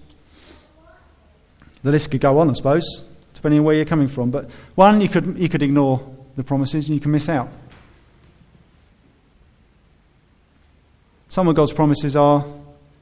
The 1.83 1.91
list 1.91 2.11
could 2.11 2.21
go 2.21 2.39
on, 2.39 2.49
I 2.49 2.53
suppose, 2.53 3.09
depending 3.33 3.59
on 3.59 3.65
where 3.65 3.75
you're 3.75 3.83
coming 3.83 4.07
from. 4.07 4.31
But 4.31 4.49
one, 4.75 5.01
you 5.01 5.09
could, 5.09 5.37
you 5.37 5.49
could 5.49 5.61
ignore 5.61 6.15
the 6.37 6.45
promises 6.45 6.87
and 6.87 6.95
you 6.95 7.01
can 7.01 7.11
miss 7.11 7.27
out. 7.27 7.49
Some 11.27 11.49
of 11.49 11.55
God's 11.55 11.73
promises 11.73 12.15
are 12.15 12.45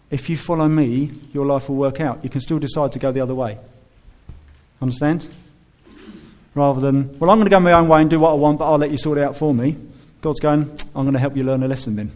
if 0.10 0.32
you 0.32 0.36
follow 0.36 0.68
me, 0.68 1.12
your 1.32 1.46
life 1.46 1.70
will 1.70 1.76
work 1.76 2.02
out. 2.02 2.24
You 2.24 2.32
can 2.32 2.42
still 2.42 2.58
decide 2.58 2.92
to 2.94 2.98
go 2.98 3.12
the 3.12 3.22
other 3.22 3.36
way. 3.36 3.60
Understand? 4.82 5.30
Rather 6.54 6.82
than, 6.82 7.18
well, 7.18 7.30
I'm 7.30 7.38
going 7.38 7.46
to 7.46 7.50
go 7.50 7.60
my 7.60 7.72
own 7.74 7.88
way 7.88 8.02
and 8.02 8.10
do 8.10 8.20
what 8.20 8.32
I 8.32 8.34
want, 8.34 8.60
but 8.60 8.70
I'll 8.70 8.78
let 8.78 8.92
you 8.92 8.98
sort 8.98 9.18
it 9.18 9.24
out 9.24 9.38
for 9.38 9.54
me. 9.54 9.78
God's 10.22 10.40
going, 10.40 10.64
I'm 10.96 11.04
going 11.04 11.14
to 11.14 11.20
help 11.20 11.36
you 11.38 11.44
learn 11.44 11.64
a 11.64 11.68
lesson 11.68 11.96
then. 11.96 12.12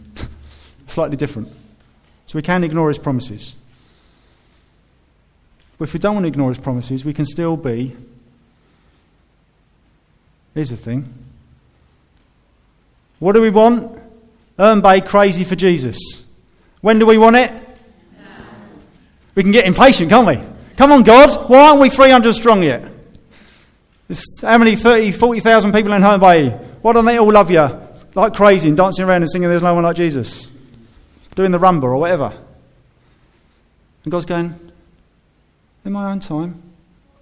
Slightly 0.86 1.16
different. 1.16 1.48
So 2.26 2.38
we 2.38 2.42
can 2.42 2.62
ignore 2.62 2.88
his 2.88 2.98
promises. 2.98 3.56
But 5.78 5.88
if 5.88 5.94
we 5.94 6.00
don't 6.00 6.14
want 6.14 6.24
to 6.24 6.28
ignore 6.28 6.50
his 6.50 6.58
promises, 6.58 7.04
we 7.04 7.12
can 7.12 7.24
still 7.24 7.56
be. 7.56 7.96
Here's 10.54 10.70
the 10.70 10.76
thing. 10.76 11.12
What 13.18 13.32
do 13.32 13.40
we 13.40 13.50
want? 13.50 14.02
Herne 14.58 14.80
Bay 14.80 15.00
crazy 15.00 15.44
for 15.44 15.56
Jesus. 15.56 16.26
When 16.80 16.98
do 16.98 17.06
we 17.06 17.18
want 17.18 17.36
it? 17.36 17.50
We 19.34 19.42
can 19.42 19.52
get 19.52 19.66
impatient, 19.66 20.08
can't 20.08 20.26
we? 20.26 20.42
Come 20.76 20.92
on, 20.92 21.02
God, 21.02 21.50
why 21.50 21.68
aren't 21.68 21.80
we 21.80 21.90
300 21.90 22.32
strong 22.34 22.62
yet? 22.62 22.90
There's 24.08 24.24
how 24.40 24.58
many 24.58 24.76
30, 24.76 25.12
40,000 25.12 25.72
people 25.72 25.92
in 25.92 26.02
Herne 26.02 26.20
Bay? 26.20 26.48
Why 26.82 26.92
don't 26.92 27.04
they 27.04 27.18
all 27.18 27.32
love 27.32 27.50
you 27.50 27.68
like 28.14 28.34
crazy 28.34 28.68
and 28.68 28.76
dancing 28.76 29.04
around 29.04 29.22
and 29.22 29.30
singing 29.30 29.48
There's 29.48 29.62
No 29.62 29.74
One 29.74 29.84
Like 29.84 29.96
Jesus? 29.96 30.50
Doing 31.34 31.50
the 31.50 31.58
rumba 31.58 31.84
or 31.84 31.96
whatever. 31.96 32.32
And 34.04 34.12
God's 34.12 34.24
going, 34.24 34.54
In 35.84 35.92
my 35.92 36.10
own 36.10 36.20
time, 36.20 36.62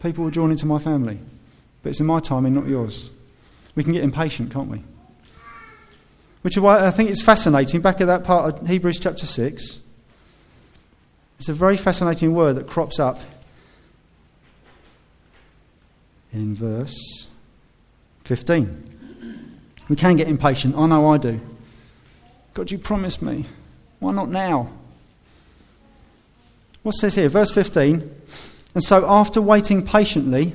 people 0.01 0.25
will 0.25 0.31
join 0.31 0.51
into 0.51 0.67
my 0.67 0.79
family. 0.79 1.19
But 1.83 1.91
it's 1.91 2.01
in 2.01 2.07
my 2.07 2.21
timing, 2.21 2.55
not 2.55 2.67
yours. 2.67 3.11
We 3.75 3.83
can 3.83 3.93
get 3.93 4.05
impatient, 4.05 4.53
can't 4.53 4.69
we? 4.69 4.85
Which 6.43 6.57
is 6.57 6.61
why 6.61 6.87
I 6.87 6.91
think 6.91 7.11
it's 7.11 7.23
fascinating, 7.23 7.81
back 7.81 8.01
at 8.03 8.07
that 8.07 8.23
part 8.23 8.61
of 8.61 8.69
Hebrews 8.69 9.01
chapter 9.01 9.25
6, 9.25 9.81
it's 11.39 11.49
a 11.49 11.55
very 11.55 11.77
fascinating 11.77 12.35
word 12.35 12.57
that 12.57 12.67
crops 12.67 13.01
up 13.01 13.19
in 16.35 16.55
verse 16.55 17.29
15. 18.25 18.91
We 19.89 19.97
can 19.97 20.17
get 20.17 20.29
impatient. 20.29 20.77
I 20.77 20.87
know 20.87 21.07
I 21.07 21.19
do. 21.19 21.41
God, 22.53 22.71
you 22.71 22.79
promised 22.79 23.23
me. 23.23 23.45
Why 24.01 24.13
not 24.13 24.29
now? 24.29 24.71
What 26.83 26.93
says 26.93 27.15
here? 27.15 27.29
Verse 27.29 27.51
15. 27.51 28.11
And 28.75 28.83
so, 28.83 29.09
after 29.09 29.41
waiting 29.41 29.87
patiently, 29.87 30.55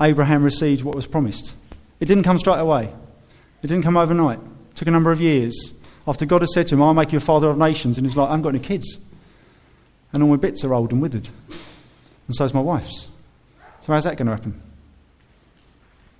Abraham 0.00 0.42
received 0.42 0.82
what 0.82 0.94
was 0.94 1.06
promised. 1.06 1.54
It 2.00 2.06
didn't 2.06 2.24
come 2.24 2.38
straight 2.38 2.58
away, 2.58 2.92
it 3.62 3.66
didn't 3.66 3.84
come 3.84 3.96
overnight. 3.96 4.38
It 4.38 4.76
took 4.76 4.88
a 4.88 4.90
number 4.90 5.12
of 5.12 5.20
years. 5.20 5.72
After 6.06 6.26
God 6.26 6.42
had 6.42 6.50
said 6.50 6.66
to 6.68 6.74
him, 6.74 6.82
I'll 6.82 6.92
make 6.92 7.12
you 7.12 7.18
a 7.18 7.20
father 7.20 7.48
of 7.48 7.56
nations, 7.56 7.96
and 7.96 8.06
he's 8.06 8.14
like, 8.14 8.26
I 8.28 8.32
haven't 8.32 8.42
got 8.42 8.50
any 8.50 8.58
kids. 8.58 8.98
And 10.12 10.22
all 10.22 10.28
my 10.28 10.36
bits 10.36 10.62
are 10.64 10.74
old 10.74 10.92
and 10.92 11.00
withered. 11.00 11.28
And 12.26 12.34
so 12.34 12.44
is 12.44 12.52
my 12.52 12.60
wife's. 12.60 13.08
So, 13.84 13.92
how's 13.92 14.04
that 14.04 14.16
going 14.16 14.26
to 14.26 14.32
happen? 14.32 14.60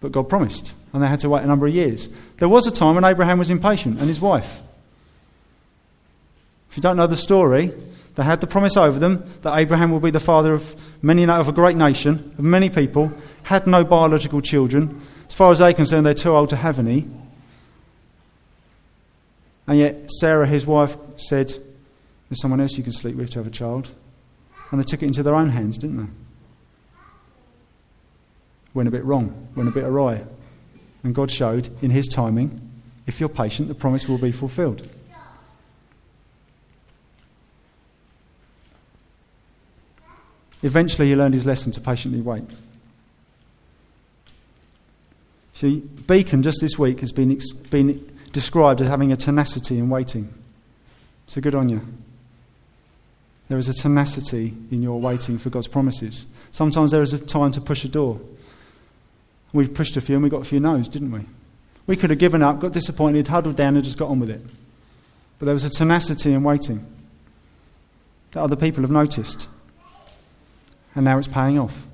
But 0.00 0.12
God 0.12 0.28
promised, 0.28 0.74
and 0.92 1.02
they 1.02 1.08
had 1.08 1.20
to 1.20 1.30
wait 1.30 1.44
a 1.44 1.46
number 1.46 1.66
of 1.66 1.74
years. 1.74 2.10
There 2.36 2.48
was 2.48 2.66
a 2.66 2.70
time 2.70 2.94
when 2.94 3.04
Abraham 3.04 3.38
was 3.38 3.48
impatient, 3.48 4.00
and 4.00 4.08
his 4.08 4.20
wife. 4.20 4.60
If 6.70 6.76
you 6.76 6.82
don't 6.82 6.96
know 6.96 7.06
the 7.06 7.16
story, 7.16 7.72
they 8.16 8.22
had 8.22 8.42
the 8.42 8.46
promise 8.46 8.76
over 8.76 8.98
them 8.98 9.24
that 9.42 9.56
Abraham 9.56 9.90
will 9.90 10.00
be 10.00 10.10
the 10.10 10.20
father 10.20 10.52
of 10.52 10.76
many 11.00 11.24
of 11.26 11.48
a 11.48 11.52
great 11.52 11.76
nation, 11.76 12.34
of 12.36 12.44
many 12.44 12.68
people, 12.68 13.12
had 13.44 13.66
no 13.66 13.82
biological 13.82 14.42
children. 14.42 15.00
As 15.26 15.34
far 15.34 15.50
as 15.50 15.60
they're 15.60 15.72
concerned, 15.72 16.04
they're 16.04 16.14
too 16.14 16.36
old 16.36 16.50
to 16.50 16.56
have 16.56 16.78
any. 16.78 17.08
And 19.66 19.78
yet, 19.78 20.10
Sarah, 20.20 20.46
his 20.46 20.66
wife, 20.66 20.96
said, 21.16 21.48
There's 22.28 22.42
someone 22.42 22.60
else 22.60 22.76
you 22.76 22.84
can 22.84 22.92
sleep 22.92 23.16
with 23.16 23.30
to 23.30 23.38
have 23.38 23.46
a 23.46 23.50
child. 23.50 23.88
And 24.70 24.78
they 24.78 24.84
took 24.84 25.02
it 25.02 25.06
into 25.06 25.22
their 25.22 25.34
own 25.34 25.48
hands, 25.48 25.78
didn't 25.78 25.96
they? 25.96 26.12
Went 28.74 28.88
a 28.88 28.92
bit 28.92 29.04
wrong, 29.04 29.48
went 29.54 29.68
a 29.68 29.72
bit 29.72 29.84
awry. 29.84 30.24
And 31.02 31.14
God 31.14 31.30
showed, 31.30 31.70
in 31.82 31.90
His 31.90 32.08
timing, 32.08 32.60
if 33.06 33.20
you're 33.20 33.28
patient, 33.28 33.68
the 33.68 33.74
promise 33.74 34.08
will 34.08 34.18
be 34.18 34.32
fulfilled. 34.32 34.88
Eventually, 40.62 41.08
he 41.08 41.14
learned 41.14 41.34
his 41.34 41.44
lesson 41.44 41.72
to 41.72 41.80
patiently 41.80 42.22
wait. 42.22 42.44
See, 45.52 45.80
Beacon 45.80 46.42
just 46.42 46.58
this 46.62 46.78
week 46.78 47.00
has 47.00 47.12
been, 47.12 47.38
been 47.68 48.18
described 48.32 48.80
as 48.80 48.88
having 48.88 49.12
a 49.12 49.16
tenacity 49.16 49.78
in 49.78 49.90
waiting. 49.90 50.32
So 51.26 51.42
good 51.42 51.54
on 51.54 51.68
you. 51.68 51.86
There 53.48 53.58
is 53.58 53.68
a 53.68 53.74
tenacity 53.74 54.54
in 54.70 54.82
your 54.82 54.98
waiting 54.98 55.36
for 55.36 55.50
God's 55.50 55.68
promises. 55.68 56.26
Sometimes 56.50 56.92
there 56.92 57.02
is 57.02 57.12
a 57.12 57.18
time 57.18 57.52
to 57.52 57.60
push 57.60 57.84
a 57.84 57.88
door. 57.88 58.18
We've 59.54 59.72
pushed 59.72 59.96
a 59.96 60.02
few 60.02 60.16
and 60.16 60.24
we 60.24 60.28
got 60.28 60.42
a 60.42 60.44
few 60.44 60.60
no's, 60.60 60.88
didn't 60.88 61.12
we? 61.12 61.20
We 61.86 61.96
could 61.96 62.10
have 62.10 62.18
given 62.18 62.42
up, 62.42 62.60
got 62.60 62.72
disappointed, 62.72 63.28
huddled 63.28 63.56
down, 63.56 63.76
and 63.76 63.84
just 63.84 63.96
got 63.96 64.10
on 64.10 64.20
with 64.20 64.28
it. 64.28 64.42
But 65.38 65.46
there 65.46 65.54
was 65.54 65.64
a 65.64 65.70
tenacity 65.70 66.32
in 66.32 66.42
waiting 66.42 66.84
that 68.32 68.42
other 68.42 68.56
people 68.56 68.82
have 68.82 68.90
noticed 68.90 69.48
and 70.94 71.04
now 71.04 71.18
it's 71.18 71.28
paying 71.28 71.58
off. 71.58 71.86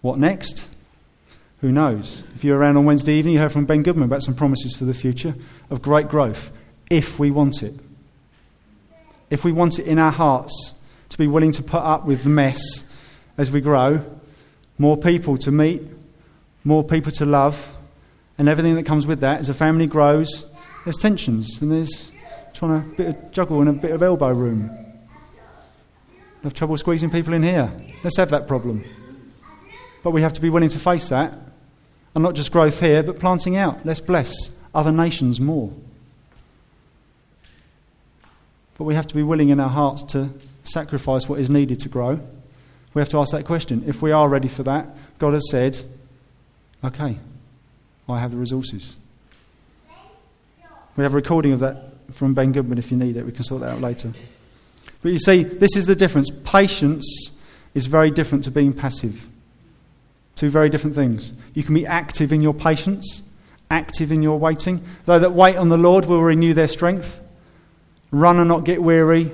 What 0.00 0.18
next? 0.18 0.68
Who 1.60 1.72
knows? 1.72 2.24
If 2.34 2.44
you're 2.44 2.58
around 2.58 2.76
on 2.76 2.84
Wednesday 2.84 3.14
evening, 3.14 3.34
you 3.34 3.40
heard 3.40 3.52
from 3.52 3.64
Ben 3.64 3.82
Goodman 3.82 4.04
about 4.04 4.22
some 4.22 4.34
promises 4.34 4.74
for 4.74 4.84
the 4.84 4.94
future 4.94 5.34
of 5.70 5.82
great 5.82 6.08
growth, 6.08 6.52
if 6.90 7.18
we 7.18 7.30
want 7.30 7.62
it. 7.62 7.74
If 9.30 9.44
we 9.44 9.52
want 9.52 9.78
it 9.78 9.86
in 9.86 9.98
our 9.98 10.12
hearts 10.12 10.74
to 11.08 11.18
be 11.18 11.26
willing 11.26 11.52
to 11.52 11.62
put 11.62 11.82
up 11.82 12.04
with 12.04 12.24
the 12.24 12.28
mess 12.28 12.88
as 13.38 13.50
we 13.50 13.60
grow, 13.60 14.04
more 14.78 14.96
people 14.96 15.36
to 15.38 15.50
meet, 15.50 15.82
more 16.64 16.82
people 16.82 17.12
to 17.12 17.26
love, 17.26 17.72
and 18.38 18.48
everything 18.48 18.74
that 18.74 18.86
comes 18.86 19.06
with 19.06 19.20
that 19.20 19.38
as 19.38 19.48
a 19.48 19.54
family 19.54 19.86
grows, 19.86 20.46
there's 20.84 20.96
tensions 20.96 21.62
and 21.62 21.70
there's 21.70 22.10
trying 22.52 22.90
to 22.90 22.96
bit 22.96 23.08
of 23.08 23.30
juggle 23.30 23.60
and 23.60 23.68
a 23.68 23.72
bit 23.72 23.92
of 23.92 24.02
elbow 24.02 24.32
room 24.32 24.70
have 26.44 26.54
trouble 26.54 26.76
squeezing 26.76 27.10
people 27.10 27.32
in 27.34 27.42
here. 27.42 27.72
Let's 28.02 28.18
have 28.18 28.30
that 28.30 28.46
problem. 28.46 28.84
But 30.02 30.10
we 30.10 30.20
have 30.20 30.34
to 30.34 30.40
be 30.40 30.50
willing 30.50 30.68
to 30.68 30.78
face 30.78 31.08
that. 31.08 31.32
And 32.14 32.22
not 32.22 32.34
just 32.34 32.52
growth 32.52 32.80
here, 32.80 33.02
but 33.02 33.18
planting 33.18 33.56
out. 33.56 33.84
Let's 33.84 34.00
bless 34.00 34.50
other 34.74 34.92
nations 34.92 35.40
more. 35.40 35.72
But 38.76 38.84
we 38.84 38.94
have 38.94 39.06
to 39.08 39.14
be 39.14 39.22
willing 39.22 39.48
in 39.48 39.58
our 39.58 39.68
hearts 39.68 40.02
to 40.12 40.30
sacrifice 40.64 41.28
what 41.28 41.40
is 41.40 41.48
needed 41.48 41.80
to 41.80 41.88
grow. 41.88 42.20
We 42.92 43.00
have 43.00 43.08
to 43.08 43.18
ask 43.18 43.32
that 43.32 43.44
question. 43.44 43.82
If 43.86 44.02
we 44.02 44.12
are 44.12 44.28
ready 44.28 44.48
for 44.48 44.62
that, 44.64 44.88
God 45.18 45.32
has 45.32 45.50
said, 45.50 45.80
okay, 46.84 47.18
I 48.08 48.20
have 48.20 48.32
the 48.32 48.36
resources. 48.36 48.96
We 50.96 51.02
have 51.02 51.12
a 51.12 51.16
recording 51.16 51.52
of 51.52 51.60
that 51.60 51.90
from 52.12 52.34
Ben 52.34 52.52
Goodman 52.52 52.78
if 52.78 52.90
you 52.90 52.96
need 52.96 53.16
it. 53.16 53.24
We 53.24 53.32
can 53.32 53.42
sort 53.42 53.62
that 53.62 53.72
out 53.72 53.80
later. 53.80 54.12
But 55.02 55.12
you 55.12 55.18
see, 55.18 55.42
this 55.42 55.76
is 55.76 55.86
the 55.86 55.96
difference. 55.96 56.30
Patience 56.44 57.36
is 57.74 57.86
very 57.86 58.10
different 58.10 58.44
to 58.44 58.50
being 58.50 58.72
passive. 58.72 59.26
Two 60.36 60.50
very 60.50 60.68
different 60.68 60.94
things. 60.94 61.32
You 61.54 61.62
can 61.62 61.74
be 61.74 61.86
active 61.86 62.32
in 62.32 62.42
your 62.42 62.54
patience, 62.54 63.22
active 63.70 64.12
in 64.12 64.22
your 64.22 64.38
waiting. 64.38 64.84
Though 65.06 65.18
that 65.18 65.32
wait 65.32 65.56
on 65.56 65.68
the 65.68 65.78
Lord 65.78 66.04
will 66.06 66.22
renew 66.22 66.54
their 66.54 66.68
strength. 66.68 67.20
Run 68.10 68.38
and 68.38 68.48
not 68.48 68.64
get 68.64 68.82
weary, 68.82 69.32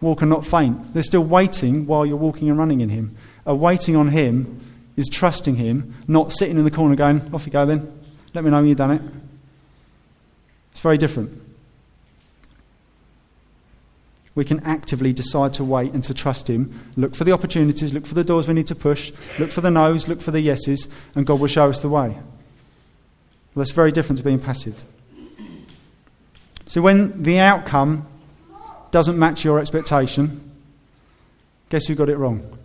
walk 0.00 0.20
and 0.20 0.30
not 0.30 0.44
faint. 0.44 0.92
They're 0.92 1.02
still 1.02 1.24
waiting 1.24 1.86
while 1.86 2.04
you're 2.04 2.16
walking 2.16 2.50
and 2.50 2.58
running 2.58 2.82
in 2.82 2.90
Him. 2.90 3.16
A 3.46 3.54
waiting 3.54 3.96
on 3.96 4.08
Him 4.08 4.67
is 4.98 5.08
trusting 5.08 5.56
Him, 5.56 5.94
not 6.06 6.32
sitting 6.32 6.58
in 6.58 6.64
the 6.64 6.70
corner 6.70 6.94
going, 6.94 7.32
off 7.32 7.46
you 7.46 7.52
go 7.52 7.64
then. 7.64 7.90
Let 8.34 8.44
me 8.44 8.50
know 8.50 8.58
when 8.58 8.66
you've 8.66 8.76
done 8.76 8.90
it. 8.90 9.02
It's 10.72 10.82
very 10.82 10.98
different 10.98 11.48
we 14.38 14.44
can 14.44 14.60
actively 14.60 15.12
decide 15.12 15.52
to 15.52 15.64
wait 15.64 15.92
and 15.92 16.04
to 16.04 16.14
trust 16.14 16.48
Him. 16.48 16.72
Look 16.96 17.16
for 17.16 17.24
the 17.24 17.32
opportunities, 17.32 17.92
look 17.92 18.06
for 18.06 18.14
the 18.14 18.22
doors 18.22 18.46
we 18.46 18.54
need 18.54 18.68
to 18.68 18.76
push, 18.76 19.12
look 19.40 19.50
for 19.50 19.62
the 19.62 19.70
no's, 19.70 20.06
look 20.06 20.22
for 20.22 20.30
the 20.30 20.40
yeses, 20.40 20.86
and 21.16 21.26
God 21.26 21.40
will 21.40 21.48
show 21.48 21.68
us 21.68 21.80
the 21.80 21.88
way. 21.88 22.10
Well, 22.10 22.22
that's 23.56 23.72
very 23.72 23.90
different 23.90 24.18
to 24.18 24.24
being 24.24 24.38
passive. 24.38 24.80
So 26.68 26.80
when 26.80 27.24
the 27.24 27.40
outcome 27.40 28.06
doesn't 28.92 29.18
match 29.18 29.44
your 29.44 29.58
expectation, 29.58 30.52
guess 31.68 31.86
who 31.86 31.96
got 31.96 32.08
it 32.08 32.16
wrong? 32.16 32.56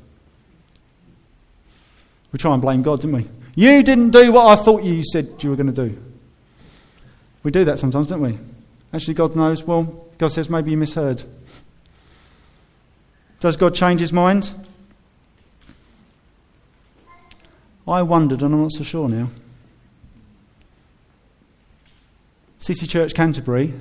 We 2.34 2.40
try 2.40 2.52
and 2.52 2.62
blame 2.62 2.82
God, 2.82 3.00
didn't 3.00 3.16
we? 3.16 3.28
You 3.56 3.84
didn't 3.84 4.10
do 4.10 4.34
what 4.34 4.48
I 4.48 4.62
thought 4.62 4.84
you 4.84 5.04
said 5.06 5.28
you 5.40 5.52
were 5.52 5.56
going 5.56 5.74
to 5.74 5.90
do. 5.90 5.98
We 7.44 7.52
do 7.52 7.64
that 7.66 7.80
sometimes, 7.80 8.08
don't 8.08 8.22
we? 8.22 8.38
Actually, 8.92 9.14
God 9.14 9.36
knows, 9.36 9.64
well, 9.64 10.08
God 10.18 10.30
says 10.30 10.50
maybe 10.50 10.72
you 10.72 10.78
misheard. 10.78 11.24
Does 13.40 13.56
God 13.56 13.76
change 13.76 14.02
his 14.02 14.12
mind? 14.12 14.52
I 17.88 18.02
wondered, 18.02 18.42
and 18.42 18.54
I'm 18.54 18.62
not 18.62 18.72
so 18.72 18.84
sure 18.84 19.10
now. 19.10 19.30
City 22.60 22.88
Church 22.88 23.14
Canterbury, 23.14 23.74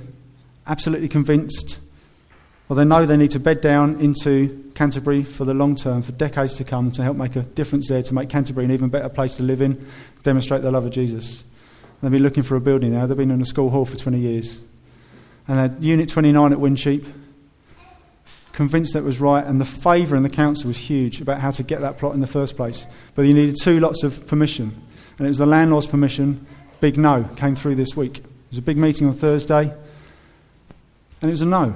absolutely 0.67 1.07
convinced, 1.07 1.79
they 2.73 2.85
know 2.85 3.05
they 3.05 3.17
need 3.17 3.31
to 3.31 3.39
bed 3.39 3.61
down 3.61 3.99
into 3.99 4.71
Canterbury 4.73 5.23
for 5.23 5.45
the 5.45 5.53
long 5.53 5.75
term, 5.75 6.01
for 6.01 6.11
decades 6.13 6.53
to 6.55 6.63
come, 6.63 6.91
to 6.91 7.03
help 7.03 7.17
make 7.17 7.35
a 7.35 7.41
difference 7.41 7.89
there, 7.89 8.01
to 8.03 8.13
make 8.13 8.29
Canterbury 8.29 8.65
an 8.65 8.71
even 8.71 8.89
better 8.89 9.09
place 9.09 9.35
to 9.35 9.43
live 9.43 9.61
in, 9.61 9.85
demonstrate 10.23 10.61
the 10.61 10.71
love 10.71 10.85
of 10.85 10.91
Jesus. 10.91 11.45
They've 12.01 12.11
been 12.11 12.23
looking 12.23 12.43
for 12.43 12.57
a 12.57 12.61
building 12.61 12.93
now. 12.93 13.05
They've 13.05 13.17
been 13.17 13.31
in 13.31 13.41
a 13.41 13.45
school 13.45 13.69
hall 13.69 13.85
for 13.85 13.95
20 13.95 14.19
years. 14.19 14.59
And 15.47 15.57
they're 15.57 15.81
Unit 15.81 16.09
29 16.09 16.51
at 16.51 16.59
Wincheap, 16.59 17.05
convinced 18.51 18.93
that 18.93 18.99
it 18.99 19.05
was 19.05 19.21
right, 19.21 19.45
and 19.45 19.59
the 19.59 19.65
favour 19.65 20.15
in 20.15 20.23
the 20.23 20.29
council 20.29 20.67
was 20.67 20.77
huge 20.77 21.21
about 21.21 21.39
how 21.39 21.51
to 21.51 21.63
get 21.63 21.81
that 21.81 21.97
plot 21.97 22.13
in 22.13 22.19
the 22.19 22.27
first 22.27 22.55
place. 22.57 22.87
But 23.15 23.23
you 23.23 23.33
needed 23.33 23.55
two 23.61 23.79
lots 23.79 24.03
of 24.03 24.27
permission, 24.27 24.81
and 25.17 25.25
it 25.25 25.29
was 25.29 25.37
the 25.37 25.45
landlord's 25.45 25.87
permission. 25.87 26.45
Big 26.81 26.97
no 26.97 27.23
came 27.37 27.55
through 27.55 27.75
this 27.75 27.95
week. 27.95 28.19
It 28.19 28.25
was 28.49 28.57
a 28.57 28.61
big 28.61 28.77
meeting 28.77 29.07
on 29.07 29.13
Thursday, 29.13 29.73
and 31.21 31.29
it 31.29 31.31
was 31.31 31.41
a 31.41 31.45
no. 31.45 31.73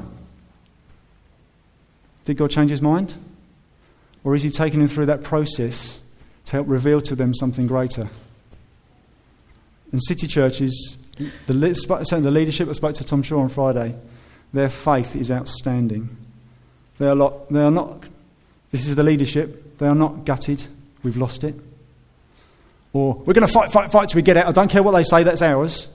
Did 2.27 2.35
God 2.35 2.51
change 2.51 2.71
his 2.71 2.81
mind? 2.81 3.13
Or 4.25 4.35
is 4.35 4.43
he 4.43 4.49
taking 4.49 4.79
them 4.79 4.89
through 4.89 5.05
that 5.05 5.23
process 5.23 6.01
to 6.47 6.57
help 6.57 6.67
reveal 6.67 6.99
to 7.03 7.15
them 7.15 7.33
something 7.33 7.67
greater? 7.67 8.09
In 9.93 10.01
city 10.01 10.27
churches, 10.27 10.97
the, 11.15 11.29
the 11.47 12.29
leadership 12.29 12.67
I 12.67 12.73
spoke 12.73 12.95
to 12.95 13.05
Tom 13.05 13.23
Shaw 13.23 13.39
on 13.39 13.47
Friday, 13.47 13.95
their 14.51 14.67
faith 14.67 15.15
is 15.15 15.31
outstanding. 15.31 16.17
They 16.99 17.07
are, 17.07 17.15
lot, 17.15 17.47
they 17.47 17.61
are 17.61 17.71
not, 17.71 18.03
this 18.71 18.89
is 18.89 18.97
the 18.97 19.03
leadership, 19.03 19.77
they 19.77 19.87
are 19.87 19.95
not 19.95 20.25
gutted, 20.25 20.67
we've 21.03 21.15
lost 21.15 21.45
it. 21.45 21.55
Or, 22.91 23.15
we're 23.15 23.35
going 23.35 23.47
to 23.47 23.53
fight, 23.53 23.71
fight, 23.71 23.89
fight 23.89 24.09
till 24.09 24.17
we 24.17 24.21
get 24.21 24.35
out. 24.35 24.47
I 24.47 24.51
don't 24.51 24.69
care 24.69 24.83
what 24.83 24.91
they 24.91 25.03
say, 25.03 25.23
that's 25.23 25.41
ours. 25.41 25.87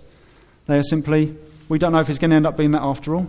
They 0.67 0.79
are 0.79 0.83
simply, 0.83 1.37
we 1.69 1.79
don't 1.79 1.93
know 1.93 2.01
if 2.01 2.09
it's 2.09 2.19
going 2.19 2.31
to 2.31 2.37
end 2.37 2.47
up 2.47 2.57
being 2.57 2.71
that 2.71 2.81
after 2.81 3.17
all. 3.17 3.29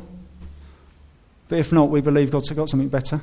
But 1.53 1.59
if 1.59 1.71
not, 1.71 1.91
we 1.91 2.01
believe 2.01 2.31
God's 2.31 2.49
got 2.49 2.67
something 2.67 2.89
better. 2.89 3.21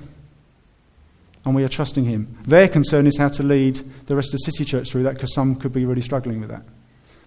And 1.44 1.52
we 1.52 1.64
are 1.64 1.68
trusting 1.68 2.04
Him. 2.04 2.38
Their 2.46 2.68
concern 2.68 3.08
is 3.08 3.18
how 3.18 3.26
to 3.26 3.42
lead 3.42 3.80
the 4.06 4.14
rest 4.14 4.32
of 4.32 4.38
City 4.38 4.64
Church 4.64 4.88
through 4.88 5.02
that 5.02 5.14
because 5.14 5.34
some 5.34 5.56
could 5.56 5.72
be 5.72 5.84
really 5.84 6.00
struggling 6.00 6.38
with 6.38 6.48
that. 6.50 6.62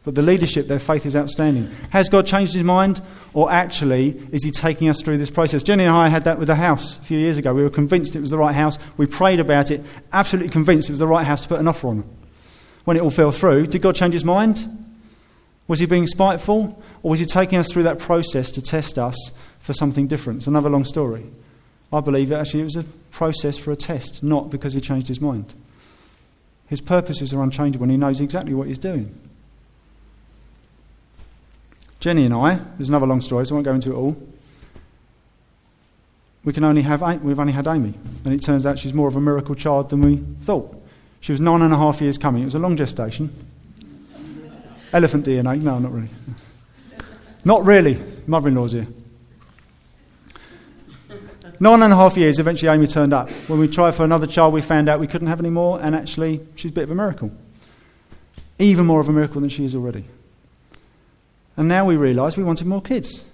But 0.05 0.15
the 0.15 0.21
leadership, 0.21 0.69
their 0.69 0.79
faith 0.79 1.05
is 1.05 1.13
outstanding. 1.13 1.69
Has 1.89 2.07
God 2.07 2.25
changed 2.25 2.53
his 2.53 2.63
mind? 2.63 3.01
Or 3.33 3.51
actually, 3.51 4.11
is 4.31 4.45
he 4.45 4.51
taking 4.51 4.87
us 4.87 5.01
through 5.01 5.17
this 5.17 5.29
process? 5.29 5.61
Jenny 5.61 5.83
and 5.83 5.93
I 5.93 6.07
had 6.07 6.23
that 6.23 6.39
with 6.39 6.47
the 6.47 6.55
house 6.55 6.97
a 6.97 7.01
few 7.01 7.19
years 7.19 7.37
ago. 7.37 7.53
We 7.53 7.63
were 7.63 7.69
convinced 7.69 8.15
it 8.15 8.21
was 8.21 8.29
the 8.29 8.37
right 8.37 8.55
house. 8.55 8.79
We 8.95 9.05
prayed 9.05 9.41
about 9.41 9.71
it, 9.71 9.81
absolutely 10.13 10.51
convinced 10.53 10.87
it 10.87 10.93
was 10.93 10.99
the 10.99 11.07
right 11.07 11.25
house 11.27 11.41
to 11.41 11.49
put 11.49 11.59
an 11.59 11.67
offer 11.67 11.89
on. 11.89 12.09
When 12.85 12.95
it 12.95 13.01
all 13.01 13.09
fell 13.09 13.33
through, 13.33 13.67
did 13.67 13.81
God 13.81 13.97
change 13.97 14.13
his 14.13 14.23
mind? 14.23 14.65
Was 15.67 15.79
he 15.79 15.85
being 15.85 16.07
spiteful? 16.07 16.81
Or 17.01 17.11
was 17.11 17.19
he 17.19 17.25
taking 17.25 17.57
us 17.57 17.69
through 17.69 17.83
that 17.83 17.99
process 17.99 18.51
to 18.51 18.61
test 18.61 18.97
us 18.97 19.33
for 19.63 19.73
something 19.73 20.05
different? 20.05 20.37
It's 20.39 20.47
another 20.47 20.69
long 20.69 20.85
story. 20.85 21.25
I 21.91 21.99
believe 21.99 22.31
it 22.31 22.35
actually 22.35 22.61
it 22.61 22.65
was 22.65 22.75
a 22.75 22.83
process 23.11 23.57
for 23.57 23.71
a 23.71 23.75
test, 23.75 24.21
not 24.21 24.51
because 24.51 24.73
he 24.73 24.81
changed 24.81 25.07
his 25.07 25.21
mind. 25.21 25.53
His 26.67 26.81
purposes 26.81 27.33
are 27.33 27.41
unchangeable 27.41 27.83
and 27.83 27.91
he 27.91 27.97
knows 27.97 28.19
exactly 28.19 28.53
what 28.53 28.67
he's 28.67 28.77
doing. 28.77 29.13
Jenny 31.99 32.25
and 32.25 32.33
I, 32.33 32.55
there's 32.77 32.89
another 32.89 33.07
long 33.07 33.21
story, 33.21 33.45
so 33.45 33.53
I 33.53 33.55
won't 33.55 33.65
go 33.65 33.73
into 33.73 33.91
it 33.91 33.95
all. 33.95 34.17
We 36.43 36.51
can 36.51 36.65
only 36.65 36.81
have, 36.81 37.01
we've 37.23 37.39
only 37.39 37.53
had 37.53 37.67
Amy, 37.67 37.93
and 38.25 38.33
it 38.33 38.41
turns 38.41 38.65
out 38.65 38.77
she's 38.77 38.93
more 38.93 39.07
of 39.07 39.15
a 39.15 39.21
miracle 39.21 39.55
child 39.55 39.89
than 39.89 40.01
we 40.01 40.17
thought. 40.41 40.75
She 41.21 41.31
was 41.31 41.39
nine 41.39 41.61
and 41.61 41.73
a 41.73 41.77
half 41.77 42.01
years 42.01 42.17
coming. 42.17 42.41
It 42.41 42.45
was 42.45 42.55
a 42.55 42.59
long 42.59 42.75
gestation. 42.75 43.33
Elephant 44.91 45.25
DNA? 45.25 45.61
No, 45.61 45.79
not 45.79 45.93
really. 45.93 46.09
Not 47.45 47.65
really. 47.65 47.97
Mother 48.27 48.49
in 48.49 48.55
law's 48.55 48.73
here. 48.73 48.87
Nine 51.59 51.81
and 51.81 51.93
a 51.93 51.95
half 51.95 52.17
years, 52.17 52.39
eventually 52.39 52.69
Amy 52.69 52.87
turned 52.87 53.13
up. 53.13 53.29
When 53.47 53.59
we 53.59 53.67
tried 53.67 53.95
for 53.95 54.03
another 54.03 54.27
child, 54.27 54.53
we 54.53 54.61
found 54.61 54.89
out 54.89 54.99
we 54.99 55.07
couldn't 55.07 55.27
have 55.27 55.39
any 55.39 55.49
more, 55.49 55.81
and 55.81 55.95
actually, 55.95 56.45
she's 56.55 56.71
a 56.71 56.73
bit 56.73 56.83
of 56.83 56.91
a 56.91 56.95
miracle. 56.95 57.31
Even 58.59 58.85
more 58.85 58.99
of 58.99 59.09
a 59.09 59.11
miracle 59.11 59.41
than 59.41 59.49
she 59.49 59.65
is 59.65 59.75
already. 59.75 60.05
And 61.55 61.67
now 61.67 61.85
we 61.85 61.95
realise 61.95 62.35
we 62.35 62.43
wanted 62.43 62.67
more 62.67 62.81
kids. 62.81 63.25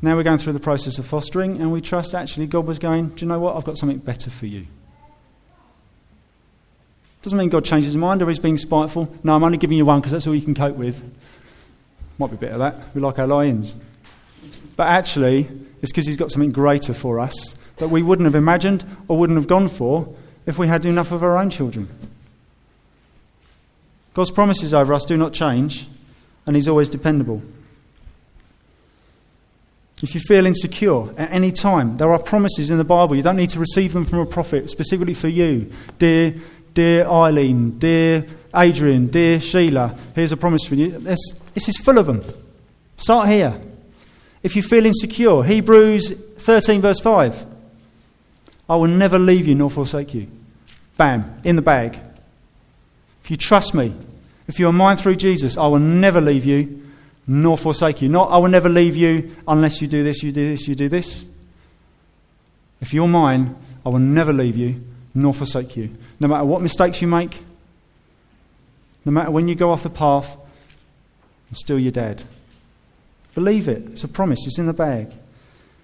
Now 0.00 0.16
we're 0.16 0.22
going 0.22 0.38
through 0.38 0.52
the 0.54 0.60
process 0.60 0.98
of 0.98 1.06
fostering, 1.06 1.60
and 1.60 1.72
we 1.72 1.80
trust 1.80 2.14
actually 2.14 2.46
God 2.46 2.66
was 2.66 2.78
going, 2.78 3.08
Do 3.10 3.24
you 3.24 3.28
know 3.28 3.38
what? 3.38 3.56
I've 3.56 3.64
got 3.64 3.78
something 3.78 3.98
better 3.98 4.30
for 4.30 4.46
you. 4.46 4.66
Doesn't 7.22 7.38
mean 7.38 7.48
God 7.48 7.64
changes 7.64 7.86
his 7.86 7.96
mind 7.96 8.20
or 8.20 8.28
he's 8.28 8.38
being 8.38 8.58
spiteful. 8.58 9.14
No, 9.22 9.34
I'm 9.34 9.42
only 9.42 9.56
giving 9.56 9.78
you 9.78 9.86
one 9.86 10.00
because 10.00 10.12
that's 10.12 10.26
all 10.26 10.34
you 10.34 10.42
can 10.42 10.54
cope 10.54 10.76
with. 10.76 11.02
Might 12.18 12.28
be 12.28 12.36
a 12.36 12.38
bit 12.38 12.52
of 12.52 12.58
that. 12.58 12.94
We 12.94 13.00
like 13.00 13.18
our 13.18 13.26
lions. 13.26 13.74
But 14.76 14.88
actually, 14.88 15.48
it's 15.84 15.92
because 15.92 16.06
he's 16.06 16.16
got 16.16 16.30
something 16.30 16.48
greater 16.48 16.94
for 16.94 17.20
us 17.20 17.56
that 17.76 17.88
we 17.88 18.02
wouldn't 18.02 18.24
have 18.24 18.34
imagined 18.34 18.82
or 19.06 19.18
wouldn't 19.18 19.36
have 19.36 19.46
gone 19.46 19.68
for 19.68 20.08
if 20.46 20.56
we 20.56 20.66
had 20.66 20.86
enough 20.86 21.12
of 21.12 21.22
our 21.22 21.36
own 21.36 21.50
children. 21.50 21.90
God's 24.14 24.30
promises 24.30 24.72
over 24.72 24.94
us 24.94 25.04
do 25.04 25.18
not 25.18 25.34
change, 25.34 25.86
and 26.46 26.56
He's 26.56 26.68
always 26.68 26.88
dependable. 26.88 27.42
If 30.02 30.14
you 30.14 30.22
feel 30.22 30.46
insecure 30.46 31.12
at 31.18 31.30
any 31.30 31.52
time, 31.52 31.98
there 31.98 32.10
are 32.10 32.18
promises 32.18 32.70
in 32.70 32.78
the 32.78 32.84
Bible. 32.84 33.14
You 33.14 33.22
don't 33.22 33.36
need 33.36 33.50
to 33.50 33.60
receive 33.60 33.92
them 33.92 34.06
from 34.06 34.20
a 34.20 34.26
prophet 34.26 34.70
specifically 34.70 35.12
for 35.12 35.28
you. 35.28 35.70
Dear, 35.98 36.34
dear 36.72 37.04
Eileen, 37.04 37.78
dear 37.78 38.26
Adrian, 38.56 39.08
dear 39.08 39.38
Sheila, 39.38 39.98
here's 40.14 40.32
a 40.32 40.38
promise 40.38 40.64
for 40.64 40.76
you. 40.76 40.98
This, 40.98 41.20
this 41.52 41.68
is 41.68 41.76
full 41.76 41.98
of 41.98 42.06
them. 42.06 42.24
Start 42.96 43.28
here. 43.28 43.60
If 44.44 44.54
you 44.54 44.62
feel 44.62 44.84
insecure, 44.84 45.42
Hebrews 45.42 46.10
13, 46.10 46.82
verse 46.82 47.00
5. 47.00 47.46
I 48.68 48.76
will 48.76 48.88
never 48.88 49.18
leave 49.18 49.48
you 49.48 49.54
nor 49.54 49.70
forsake 49.70 50.12
you. 50.14 50.28
Bam, 50.98 51.40
in 51.44 51.56
the 51.56 51.62
bag. 51.62 51.98
If 53.22 53.30
you 53.30 53.38
trust 53.38 53.74
me, 53.74 53.96
if 54.46 54.58
you 54.58 54.68
are 54.68 54.72
mine 54.72 54.98
through 54.98 55.16
Jesus, 55.16 55.56
I 55.56 55.66
will 55.66 55.78
never 55.78 56.20
leave 56.20 56.44
you 56.44 56.82
nor 57.26 57.56
forsake 57.56 58.02
you. 58.02 58.10
Not, 58.10 58.30
I 58.30 58.36
will 58.36 58.50
never 58.50 58.68
leave 58.68 58.96
you 58.96 59.34
unless 59.48 59.80
you 59.80 59.88
do 59.88 60.04
this, 60.04 60.22
you 60.22 60.30
do 60.30 60.50
this, 60.50 60.68
you 60.68 60.74
do 60.74 60.90
this. 60.90 61.24
If 62.82 62.92
you're 62.92 63.08
mine, 63.08 63.56
I 63.84 63.88
will 63.88 63.98
never 63.98 64.32
leave 64.32 64.58
you 64.58 64.84
nor 65.14 65.32
forsake 65.32 65.74
you. 65.74 65.96
No 66.20 66.28
matter 66.28 66.44
what 66.44 66.60
mistakes 66.60 67.00
you 67.00 67.08
make, 67.08 67.42
no 69.06 69.12
matter 69.12 69.30
when 69.30 69.48
you 69.48 69.54
go 69.54 69.70
off 69.70 69.82
the 69.82 69.90
path, 69.90 70.36
I'm 71.48 71.56
still 71.56 71.78
your 71.78 71.92
dad. 71.92 72.22
Believe 73.34 73.68
it. 73.68 73.82
It's 73.90 74.04
a 74.04 74.08
promise, 74.08 74.46
it's 74.46 74.58
in 74.58 74.66
the 74.66 74.72
bag. 74.72 75.12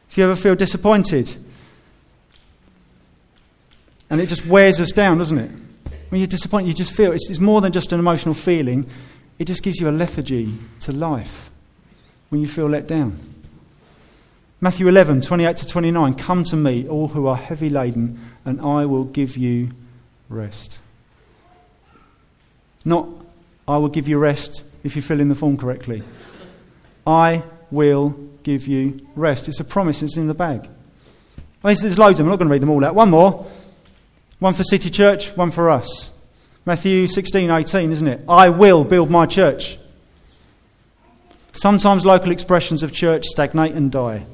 If 0.09 0.19
you 0.19 0.25
ever 0.25 0.37
feel 0.37 0.55
disappointed, 0.55 1.37
and 4.09 4.21
it 4.21 4.29
just 4.29 4.47
wears 4.47 4.81
us 4.81 4.91
down, 4.91 5.19
doesn't 5.19 5.39
it? 5.39 5.51
When 6.09 6.21
you're 6.21 6.27
disappointed, 6.27 6.69
you 6.69 6.75
just 6.75 6.93
feel 6.93 7.13
it's, 7.13 7.31
it's 7.31 7.41
more 7.41 7.61
than 7.61 7.73
just 7.73 7.93
an 7.93 8.01
emotional 8.01 8.35
feeling, 8.35 8.87
it 9.39 9.47
just 9.47 9.63
gives 9.63 9.81
you 9.81 9.89
a 9.89 9.93
lethargy 9.93 10.53
to 10.81 10.93
life 10.93 11.51
when 12.29 12.41
you 12.41 12.49
feel 12.49 12.67
let 12.67 12.87
down. 12.87 13.19
Matthew 14.61 14.89
11, 14.89 15.23
28 15.23 15.57
to 15.59 15.67
29 15.67 16.15
Come 16.15 16.45
to 16.45 16.57
me, 16.57 16.87
all 16.87 17.09
who 17.09 17.27
are 17.27 17.37
heavy 17.37 17.71
laden, 17.71 18.21
and 18.45 18.61
I 18.61 18.85
will 18.85 19.05
give 19.05 19.37
you 19.37 19.71
rest. 20.29 20.81
Not, 22.85 23.09
I 23.67 23.77
will 23.77 23.89
give 23.89 24.09
you 24.09 24.19
rest 24.19 24.63
if 24.83 24.97
you 24.97 25.03
fill 25.03 25.21
in 25.21 25.29
the 25.29 25.35
form 25.35 25.57
correctly. 25.57 26.03
I 27.07 27.43
will 27.71 28.11
give 28.43 28.67
you 28.67 29.07
rest. 29.15 29.49
It's 29.49 29.61
a 29.61 29.65
promise, 29.65 30.03
it's 30.03 30.17
in 30.17 30.27
the 30.27 30.35
bag. 30.35 30.69
Mean, 31.63 31.77
there's 31.81 31.99
loads 31.99 32.19
of 32.19 32.25
them, 32.25 32.27
I'm 32.27 32.31
not 32.31 32.39
going 32.39 32.49
to 32.49 32.53
read 32.53 32.63
them 32.63 32.71
all 32.71 32.85
out. 32.85 32.95
One 32.95 33.11
more. 33.11 33.47
One 34.39 34.55
for 34.55 34.63
City 34.63 34.91
Church, 34.91 35.37
one 35.37 35.51
for 35.51 35.69
us. 35.69 36.11
Matthew 36.65 37.07
16, 37.07 37.51
18, 37.51 37.93
isn't 37.93 38.07
it? 38.07 38.25
I 38.29 38.49
will 38.49 38.85
build 38.85 39.11
my 39.11 39.27
church. 39.27 39.79
Sometimes 41.53 42.07
local 42.07 42.33
expressions 42.33 42.83
of 42.83 42.93
church 42.93 43.27
stagnate 43.27 43.75
and 43.75 43.91
die. 43.91 44.25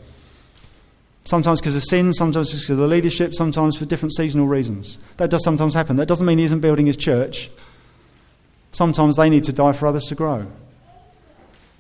Sometimes 1.25 1.61
because 1.61 1.75
of 1.75 1.83
sin, 1.83 2.13
sometimes 2.13 2.51
because 2.51 2.71
of 2.71 2.79
the 2.79 2.87
leadership, 2.87 3.35
sometimes 3.35 3.77
for 3.77 3.85
different 3.85 4.15
seasonal 4.15 4.47
reasons. 4.47 5.01
That 5.17 5.31
does 5.31 5.43
sometimes 5.43 5.75
happen. 5.75 5.97
That 5.97 6.07
doesn't 6.07 6.27
mean 6.27 6.39
he 6.39 6.45
isn't 6.45 6.61
building 6.61 6.87
his 6.87 6.97
church. 6.97 7.51
Sometimes 8.71 9.17
they 9.17 9.29
need 9.29 9.43
to 9.45 9.53
die 9.53 9.73
for 9.73 9.89
others 9.89 10.05
to 10.05 10.15
grow. 10.15 10.47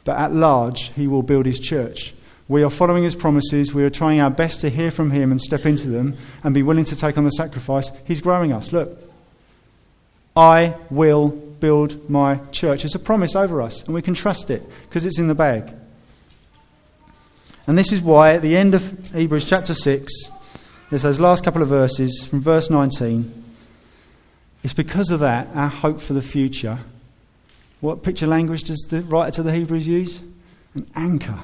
But 0.06 0.18
at 0.18 0.32
large, 0.32 0.92
he 0.94 1.08
will 1.08 1.22
build 1.22 1.44
his 1.44 1.58
church. 1.58 2.14
We 2.48 2.62
are 2.62 2.70
following 2.70 3.02
his 3.02 3.16
promises. 3.16 3.74
We 3.74 3.82
are 3.82 3.90
trying 3.90 4.20
our 4.20 4.30
best 4.30 4.60
to 4.60 4.70
hear 4.70 4.92
from 4.92 5.10
him 5.10 5.32
and 5.32 5.40
step 5.40 5.66
into 5.66 5.88
them 5.88 6.16
and 6.44 6.54
be 6.54 6.62
willing 6.62 6.84
to 6.86 6.96
take 6.96 7.18
on 7.18 7.24
the 7.24 7.30
sacrifice. 7.30 7.90
He's 8.04 8.20
growing 8.20 8.52
us. 8.52 8.72
Look, 8.72 8.98
I 10.36 10.76
will 10.90 11.30
build 11.30 12.08
my 12.08 12.36
church. 12.52 12.84
It's 12.84 12.94
a 12.94 13.00
promise 13.00 13.34
over 13.34 13.60
us, 13.60 13.82
and 13.82 13.94
we 13.94 14.00
can 14.00 14.14
trust 14.14 14.48
it 14.48 14.64
because 14.84 15.04
it's 15.04 15.18
in 15.18 15.26
the 15.26 15.34
bag. 15.34 15.72
And 17.66 17.76
this 17.76 17.90
is 17.90 18.00
why 18.00 18.34
at 18.34 18.42
the 18.42 18.56
end 18.56 18.74
of 18.74 19.12
Hebrews 19.12 19.44
chapter 19.44 19.74
6, 19.74 20.30
there's 20.88 21.02
those 21.02 21.18
last 21.18 21.42
couple 21.42 21.62
of 21.62 21.68
verses 21.68 22.24
from 22.24 22.42
verse 22.42 22.70
19. 22.70 23.44
It's 24.62 24.72
because 24.72 25.10
of 25.10 25.18
that, 25.18 25.48
our 25.52 25.68
hope 25.68 26.00
for 26.00 26.12
the 26.12 26.22
future. 26.22 26.78
What 27.80 28.02
picture 28.02 28.26
language 28.26 28.64
does 28.64 28.80
the 28.90 29.02
writer 29.02 29.32
to 29.32 29.42
the 29.42 29.52
Hebrews 29.52 29.86
use? 29.86 30.22
An 30.74 30.86
anchor. 30.94 31.38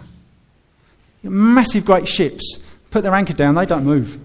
Massive, 1.22 1.84
great 1.84 2.08
ships 2.08 2.62
put 2.92 3.02
their 3.02 3.14
anchor 3.14 3.32
down, 3.32 3.56
they 3.56 3.66
don't 3.66 3.84
move. 3.84 4.20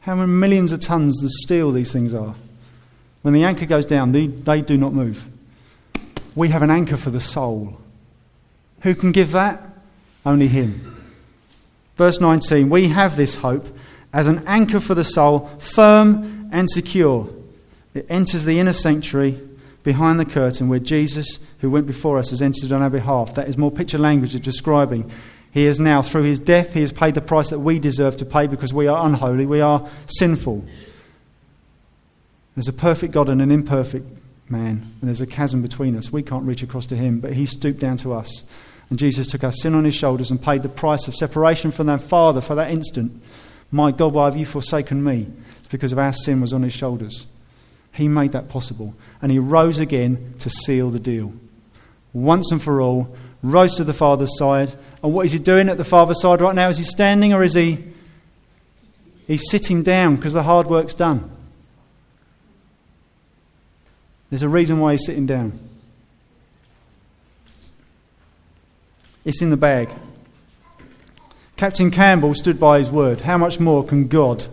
How 0.00 0.14
many 0.16 0.30
millions 0.30 0.72
of 0.72 0.80
tons 0.80 1.24
of 1.24 1.30
steel 1.30 1.72
these 1.72 1.92
things 1.92 2.12
are? 2.12 2.34
When 3.22 3.32
the 3.32 3.44
anchor 3.44 3.64
goes 3.64 3.86
down, 3.86 4.12
they, 4.12 4.26
they 4.26 4.60
do 4.60 4.76
not 4.76 4.92
move. 4.92 5.26
We 6.34 6.48
have 6.48 6.60
an 6.60 6.70
anchor 6.70 6.98
for 6.98 7.10
the 7.10 7.20
soul. 7.20 7.78
Who 8.82 8.94
can 8.94 9.12
give 9.12 9.32
that? 9.32 9.66
Only 10.26 10.48
Him. 10.48 10.90
Verse 11.96 12.20
19 12.20 12.68
We 12.68 12.88
have 12.88 13.16
this 13.16 13.36
hope 13.36 13.66
as 14.12 14.26
an 14.26 14.42
anchor 14.46 14.80
for 14.80 14.94
the 14.94 15.04
soul, 15.04 15.46
firm 15.58 16.50
and 16.52 16.68
secure. 16.68 17.30
It 17.94 18.06
enters 18.08 18.44
the 18.44 18.58
inner 18.58 18.72
sanctuary 18.72 19.40
behind 19.84 20.18
the 20.18 20.24
curtain 20.24 20.68
where 20.68 20.80
Jesus, 20.80 21.38
who 21.60 21.70
went 21.70 21.86
before 21.86 22.18
us, 22.18 22.30
has 22.30 22.42
entered 22.42 22.72
on 22.72 22.82
our 22.82 22.90
behalf. 22.90 23.34
That 23.36 23.48
is 23.48 23.56
more 23.56 23.70
picture 23.70 23.98
language 23.98 24.34
of 24.34 24.42
describing 24.42 25.10
he 25.54 25.66
is 25.66 25.78
now, 25.78 26.02
through 26.02 26.24
his 26.24 26.40
death, 26.40 26.74
he 26.74 26.80
has 26.80 26.92
paid 26.92 27.14
the 27.14 27.20
price 27.20 27.50
that 27.50 27.60
we 27.60 27.78
deserve 27.78 28.16
to 28.16 28.24
pay 28.26 28.48
because 28.48 28.74
we 28.74 28.88
are 28.88 29.06
unholy, 29.06 29.46
we 29.46 29.60
are 29.60 29.88
sinful. 30.08 30.64
There's 32.56 32.66
a 32.66 32.72
perfect 32.72 33.12
God 33.12 33.28
and 33.28 33.40
an 33.40 33.52
imperfect 33.52 34.04
man, 34.48 34.82
and 35.00 35.08
there's 35.08 35.20
a 35.20 35.28
chasm 35.28 35.62
between 35.62 35.94
us. 35.94 36.10
We 36.10 36.24
can't 36.24 36.44
reach 36.44 36.64
across 36.64 36.86
to 36.86 36.96
him, 36.96 37.20
but 37.20 37.34
he 37.34 37.46
stooped 37.46 37.78
down 37.78 37.98
to 37.98 38.14
us. 38.14 38.44
And 38.90 38.98
Jesus 38.98 39.28
took 39.28 39.44
our 39.44 39.52
sin 39.52 39.76
on 39.76 39.84
his 39.84 39.94
shoulders 39.94 40.32
and 40.32 40.42
paid 40.42 40.64
the 40.64 40.68
price 40.68 41.06
of 41.06 41.14
separation 41.14 41.70
from 41.70 41.88
our 41.88 41.98
Father 41.98 42.40
for 42.40 42.56
that 42.56 42.72
instant. 42.72 43.22
My 43.70 43.92
God, 43.92 44.12
why 44.12 44.24
have 44.24 44.36
you 44.36 44.46
forsaken 44.46 45.04
me? 45.04 45.28
It's 45.60 45.68
because 45.68 45.92
of 45.92 46.00
our 46.00 46.12
sin 46.12 46.40
was 46.40 46.52
on 46.52 46.62
his 46.62 46.72
shoulders. 46.72 47.28
He 47.94 48.08
made 48.08 48.32
that 48.32 48.48
possible. 48.48 48.94
And 49.22 49.30
he 49.30 49.38
rose 49.38 49.78
again 49.78 50.34
to 50.40 50.50
seal 50.50 50.90
the 50.90 50.98
deal. 50.98 51.32
Once 52.12 52.50
and 52.50 52.62
for 52.62 52.80
all, 52.80 53.14
rose 53.42 53.76
to 53.76 53.84
the 53.84 53.92
Father's 53.92 54.36
side, 54.38 54.72
and 55.02 55.12
what 55.12 55.26
is 55.26 55.32
he 55.32 55.38
doing 55.38 55.68
at 55.68 55.76
the 55.76 55.84
Father's 55.84 56.20
side 56.20 56.40
right 56.40 56.54
now? 56.54 56.70
Is 56.70 56.78
he 56.78 56.84
standing 56.84 57.32
or 57.34 57.42
is 57.42 57.54
he 57.54 57.78
he's 59.26 59.50
sitting 59.50 59.82
down 59.82 60.16
because 60.16 60.32
the 60.32 60.42
hard 60.42 60.66
work's 60.66 60.94
done? 60.94 61.30
There's 64.30 64.42
a 64.42 64.48
reason 64.48 64.80
why 64.80 64.92
he's 64.92 65.04
sitting 65.04 65.26
down. 65.26 65.58
It's 69.24 69.42
in 69.42 69.50
the 69.50 69.56
bag. 69.56 69.90
Captain 71.56 71.90
Campbell 71.90 72.34
stood 72.34 72.58
by 72.58 72.78
his 72.78 72.90
word. 72.90 73.20
How 73.20 73.38
much 73.38 73.60
more 73.60 73.84
can 73.84 74.08
God, 74.08 74.46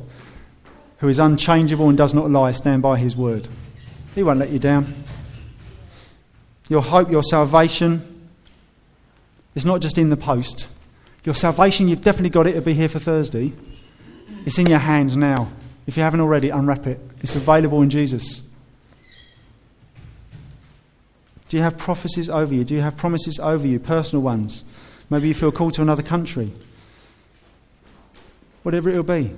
who 1.02 1.10
is 1.10 1.18
unchangeable 1.18 1.90
and 1.90 1.98
does 1.98 2.14
not 2.14 2.30
lie, 2.30 2.52
stand 2.52 2.82
by 2.84 2.98
his 2.98 3.18
word? 3.18 3.48
He 4.14 4.22
won't 4.22 4.38
let 4.38 4.52
you 4.52 4.60
down. 4.60 4.86
Your 6.70 6.84
hope, 6.84 7.10
your 7.10 7.24
salvation 7.24 8.30
is 9.56 9.66
not 9.66 9.82
just 9.82 9.98
in 9.98 10.12
the 10.12 10.16
post. 10.16 10.70
Your 11.24 11.34
salvation, 11.34 11.88
you've 11.88 12.04
definitely 12.04 12.30
got 12.30 12.46
it 12.46 12.54
to 12.54 12.62
be 12.62 12.74
here 12.74 12.88
for 12.88 13.00
Thursday. 13.00 13.52
It's 14.46 14.60
in 14.60 14.68
your 14.68 14.80
hands 14.80 15.18
now. 15.18 15.50
If 15.88 15.98
you 15.98 16.04
haven't 16.04 16.22
already, 16.22 16.50
unwrap 16.50 16.86
it. 16.86 17.00
It's 17.22 17.36
available 17.36 17.82
in 17.82 17.90
Jesus. 17.90 18.44
Do 21.50 21.58
you 21.58 21.64
have 21.64 21.80
prophecies 21.80 22.30
over 22.30 22.54
you? 22.54 22.64
Do 22.64 22.76
you 22.76 22.82
have 22.82 22.96
promises 22.96 23.40
over 23.40 23.66
you, 23.66 23.80
personal 23.80 24.22
ones? 24.22 24.64
Maybe 25.10 25.28
you 25.28 25.34
feel 25.34 25.52
called 25.52 25.74
to 25.74 25.82
another 25.82 26.04
country. 26.04 26.54
Whatever 28.62 28.92
it 28.92 28.96
will 28.96 29.04
be. 29.04 29.36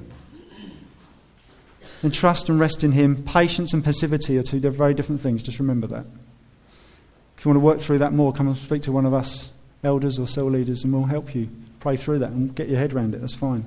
And 2.03 2.13
trust 2.13 2.49
and 2.49 2.59
rest 2.59 2.83
in 2.83 2.91
Him. 2.91 3.23
Patience 3.23 3.73
and 3.73 3.83
passivity 3.83 4.37
are 4.37 4.43
two 4.43 4.59
very 4.59 4.93
different 4.93 5.21
things. 5.21 5.41
Just 5.41 5.59
remember 5.59 5.87
that. 5.87 6.05
If 7.37 7.45
you 7.45 7.49
want 7.49 7.55
to 7.55 7.65
work 7.65 7.79
through 7.79 7.97
that 7.99 8.13
more, 8.13 8.33
come 8.33 8.47
and 8.47 8.55
speak 8.55 8.83
to 8.83 8.91
one 8.91 9.05
of 9.05 9.13
us, 9.13 9.51
elders 9.83 10.19
or 10.19 10.27
cell 10.27 10.45
leaders, 10.45 10.83
and 10.83 10.93
we'll 10.93 11.03
help 11.03 11.33
you 11.33 11.49
pray 11.79 11.97
through 11.97 12.19
that 12.19 12.29
and 12.29 12.55
get 12.55 12.69
your 12.69 12.79
head 12.79 12.93
around 12.93 13.13
it. 13.13 13.19
That's 13.19 13.33
fine. 13.33 13.65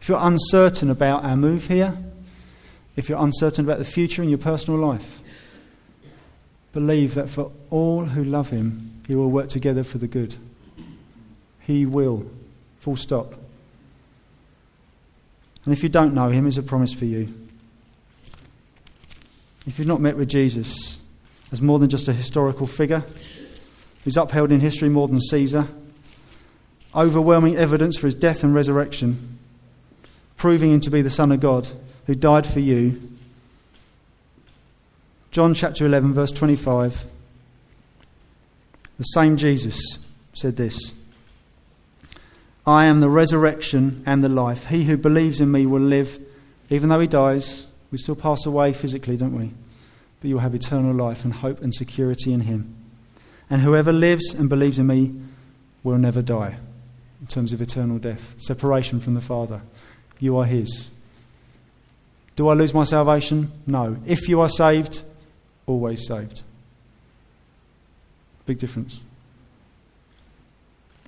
If 0.00 0.08
you're 0.08 0.18
uncertain 0.20 0.90
about 0.90 1.24
our 1.24 1.36
move 1.36 1.68
here, 1.68 1.96
if 2.96 3.08
you're 3.08 3.18
uncertain 3.18 3.64
about 3.64 3.78
the 3.78 3.84
future 3.84 4.22
in 4.22 4.28
your 4.28 4.38
personal 4.38 4.78
life, 4.78 5.20
believe 6.72 7.14
that 7.14 7.30
for 7.30 7.50
all 7.70 8.04
who 8.04 8.22
love 8.24 8.50
him, 8.50 9.02
he 9.06 9.14
will 9.14 9.30
work 9.30 9.48
together 9.48 9.84
for 9.84 9.98
the 9.98 10.06
good. 10.06 10.34
He 11.60 11.86
will. 11.86 12.30
Full 12.80 12.96
stop. 12.96 13.34
And 15.64 15.72
if 15.72 15.82
you 15.82 15.88
don't 15.88 16.14
know 16.14 16.28
him, 16.28 16.44
here's 16.44 16.58
a 16.58 16.62
promise 16.62 16.92
for 16.92 17.06
you. 17.06 17.32
If 19.66 19.78
you've 19.78 19.88
not 19.88 20.00
met 20.00 20.16
with 20.16 20.28
Jesus 20.28 20.98
as 21.52 21.60
more 21.60 21.78
than 21.78 21.88
just 21.88 22.08
a 22.08 22.12
historical 22.12 22.66
figure, 22.66 23.04
who's 24.04 24.16
upheld 24.16 24.52
in 24.52 24.60
history 24.60 24.88
more 24.88 25.08
than 25.08 25.20
Caesar, 25.20 25.66
overwhelming 26.94 27.56
evidence 27.56 27.96
for 27.96 28.06
his 28.06 28.14
death 28.14 28.44
and 28.44 28.54
resurrection, 28.54 29.38
proving 30.36 30.72
him 30.72 30.80
to 30.80 30.90
be 30.90 31.02
the 31.02 31.10
Son 31.10 31.32
of 31.32 31.40
God 31.40 31.68
who 32.06 32.14
died 32.14 32.46
for 32.46 32.60
you. 32.60 33.02
John 35.32 35.54
chapter 35.54 35.84
11, 35.84 36.14
verse 36.14 36.30
25. 36.30 37.04
The 38.98 39.04
same 39.04 39.36
Jesus 39.36 39.98
said 40.32 40.56
this 40.56 40.94
I 42.66 42.86
am 42.86 43.00
the 43.00 43.10
resurrection 43.10 44.02
and 44.06 44.24
the 44.24 44.28
life. 44.28 44.66
He 44.66 44.84
who 44.84 44.96
believes 44.96 45.40
in 45.40 45.50
me 45.50 45.66
will 45.66 45.80
live, 45.80 46.18
even 46.70 46.88
though 46.88 47.00
he 47.00 47.06
dies. 47.06 47.66
We 47.90 47.98
still 47.98 48.16
pass 48.16 48.46
away 48.46 48.72
physically, 48.72 49.16
don't 49.16 49.38
we? 49.38 49.52
But 50.20 50.28
you'll 50.28 50.40
have 50.40 50.54
eternal 50.54 50.94
life 50.94 51.24
and 51.24 51.32
hope 51.32 51.62
and 51.62 51.74
security 51.74 52.32
in 52.32 52.40
him. 52.40 52.74
And 53.48 53.62
whoever 53.62 53.92
lives 53.92 54.34
and 54.34 54.48
believes 54.48 54.78
in 54.78 54.86
me 54.86 55.14
will 55.82 55.98
never 55.98 56.22
die 56.22 56.58
in 57.20 57.26
terms 57.26 57.52
of 57.52 57.62
eternal 57.62 57.98
death, 57.98 58.34
separation 58.38 59.00
from 59.00 59.14
the 59.14 59.20
Father. 59.20 59.60
You 60.18 60.36
are 60.36 60.44
His. 60.44 60.90
Do 62.34 62.48
I 62.48 62.54
lose 62.54 62.74
my 62.74 62.84
salvation? 62.84 63.50
No. 63.66 63.96
If 64.06 64.28
you 64.28 64.40
are 64.40 64.48
saved, 64.48 65.02
always 65.66 66.06
saved. 66.06 66.42
Big 68.44 68.58
difference. 68.58 69.00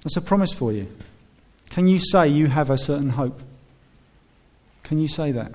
That's 0.02 0.16
a 0.16 0.20
promise 0.20 0.52
for 0.52 0.72
you. 0.72 0.88
Can 1.70 1.86
you 1.86 1.98
say 1.98 2.28
you 2.28 2.46
have 2.46 2.70
a 2.70 2.78
certain 2.78 3.10
hope? 3.10 3.40
Can 4.84 4.98
you 4.98 5.08
say 5.08 5.32
that? 5.32 5.52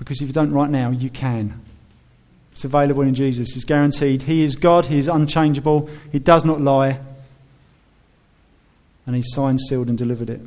Because 0.00 0.20
if 0.20 0.26
you 0.26 0.32
don't 0.32 0.50
right 0.50 0.70
now, 0.70 0.90
you 0.90 1.10
can. 1.10 1.60
It's 2.50 2.64
available 2.64 3.02
in 3.02 3.14
Jesus. 3.14 3.54
It's 3.54 3.64
guaranteed. 3.64 4.22
He 4.22 4.42
is 4.42 4.56
God. 4.56 4.86
He 4.86 4.98
is 4.98 5.06
unchangeable. 5.06 5.88
He 6.10 6.18
does 6.18 6.44
not 6.44 6.60
lie 6.60 6.98
and 9.06 9.16
he 9.16 9.22
signed, 9.24 9.60
sealed, 9.60 9.88
and 9.88 9.98
delivered 9.98 10.30
it. 10.30 10.40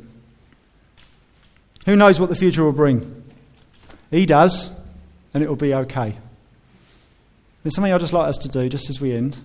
Who 1.86 1.96
knows 1.96 2.18
what 2.18 2.30
the 2.30 2.34
future 2.34 2.64
will 2.64 2.72
bring? 2.72 3.24
He 4.10 4.26
does, 4.26 4.72
and 5.34 5.42
it 5.42 5.48
will 5.48 5.56
be 5.56 5.74
okay. 5.74 6.16
There's 7.62 7.74
something 7.74 7.92
I'd 7.92 8.00
just 8.00 8.12
like 8.12 8.28
us 8.28 8.38
to 8.38 8.48
do 8.48 8.68
just 8.68 8.88
as 8.88 9.00
we 9.00 9.14
end. 9.14 9.38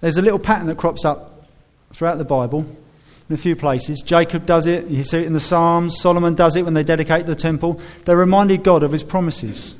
There's 0.00 0.16
a 0.16 0.22
little 0.22 0.38
pattern 0.38 0.66
that 0.68 0.78
crops 0.78 1.04
up 1.04 1.48
throughout 1.92 2.18
the 2.18 2.24
Bible 2.24 2.66
in 3.28 3.34
a 3.34 3.38
few 3.38 3.56
places. 3.56 4.02
Jacob 4.02 4.46
does 4.46 4.66
it, 4.66 4.86
you 4.86 5.04
see 5.04 5.18
it 5.18 5.26
in 5.26 5.32
the 5.32 5.40
Psalms, 5.40 5.98
Solomon 6.00 6.34
does 6.34 6.56
it 6.56 6.64
when 6.64 6.74
they 6.74 6.84
dedicate 6.84 7.26
the 7.26 7.34
temple. 7.34 7.80
They 8.04 8.14
reminded 8.14 8.62
God 8.62 8.82
of 8.82 8.92
his 8.92 9.02
promises. 9.02 9.76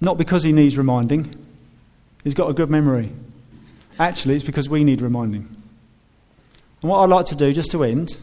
Not 0.00 0.18
because 0.18 0.42
he 0.42 0.52
needs 0.52 0.76
reminding, 0.76 1.34
he's 2.22 2.34
got 2.34 2.50
a 2.50 2.54
good 2.54 2.70
memory. 2.70 3.12
Actually, 3.98 4.34
it's 4.34 4.44
because 4.44 4.68
we 4.68 4.84
need 4.84 5.00
reminding. 5.00 5.48
And 6.82 6.90
what 6.90 6.98
I'd 6.98 7.08
like 7.08 7.26
to 7.26 7.36
do, 7.36 7.52
just 7.52 7.70
to 7.70 7.82
end, 7.82 8.18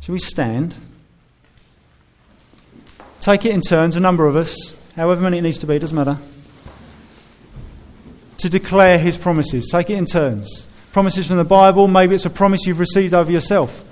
shall 0.00 0.14
we 0.14 0.18
stand? 0.18 0.76
Take 3.20 3.44
it 3.44 3.52
in 3.52 3.60
turns, 3.60 3.96
a 3.96 4.00
number 4.00 4.26
of 4.26 4.36
us, 4.36 4.80
however 4.96 5.20
many 5.20 5.38
it 5.38 5.42
needs 5.42 5.58
to 5.58 5.66
be, 5.66 5.78
doesn't 5.78 5.94
matter. 5.94 6.16
To 8.38 8.48
declare 8.48 8.98
his 8.98 9.18
promises. 9.18 9.68
Take 9.70 9.90
it 9.90 9.98
in 9.98 10.06
turns. 10.06 10.68
Promises 10.92 11.26
from 11.26 11.36
the 11.36 11.44
Bible, 11.44 11.86
maybe 11.88 12.14
it's 12.14 12.26
a 12.26 12.30
promise 12.30 12.66
you've 12.66 12.80
received 12.80 13.14
over 13.14 13.30
yourself. 13.30 13.84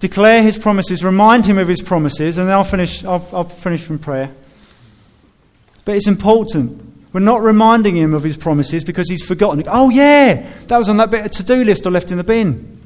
Declare 0.00 0.42
his 0.42 0.58
promises, 0.58 1.04
remind 1.04 1.46
him 1.46 1.58
of 1.58 1.68
his 1.68 1.80
promises, 1.80 2.38
and 2.38 2.48
then 2.48 2.54
I'll 2.54 2.64
finish, 2.64 3.04
I'll, 3.04 3.26
I'll 3.32 3.44
finish 3.44 3.82
from 3.82 3.98
prayer. 3.98 4.34
But 5.84 5.96
it's 5.96 6.06
important 6.06 6.86
we're 7.16 7.20
not 7.20 7.40
reminding 7.40 7.96
him 7.96 8.12
of 8.12 8.22
his 8.22 8.36
promises 8.36 8.84
because 8.84 9.08
he's 9.08 9.24
forgotten. 9.24 9.64
Oh, 9.68 9.88
yeah, 9.88 10.46
that 10.66 10.76
was 10.76 10.90
on 10.90 10.98
that 10.98 11.10
bit 11.10 11.24
of 11.24 11.30
to 11.30 11.42
do 11.42 11.64
list 11.64 11.86
I 11.86 11.88
left 11.88 12.10
in 12.10 12.18
the 12.18 12.24
bin. 12.24 12.78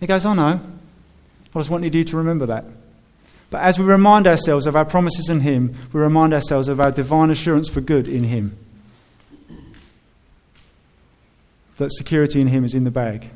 He 0.00 0.06
goes, 0.06 0.26
Oh, 0.26 0.34
no. 0.34 0.60
I 1.54 1.58
just 1.58 1.70
wanted 1.70 1.94
you 1.94 2.04
to 2.04 2.16
remember 2.18 2.44
that. 2.44 2.66
But 3.48 3.62
as 3.62 3.78
we 3.78 3.86
remind 3.86 4.26
ourselves 4.26 4.66
of 4.66 4.76
our 4.76 4.84
promises 4.84 5.30
in 5.30 5.40
him, 5.40 5.74
we 5.94 6.00
remind 6.00 6.34
ourselves 6.34 6.68
of 6.68 6.78
our 6.78 6.90
divine 6.90 7.30
assurance 7.30 7.70
for 7.70 7.80
good 7.80 8.06
in 8.06 8.24
him. 8.24 8.58
That 11.76 11.92
security 11.92 12.40
in 12.40 12.46
him 12.46 12.64
is 12.64 12.74
in 12.74 12.84
the 12.84 12.90
bag. 12.90 13.28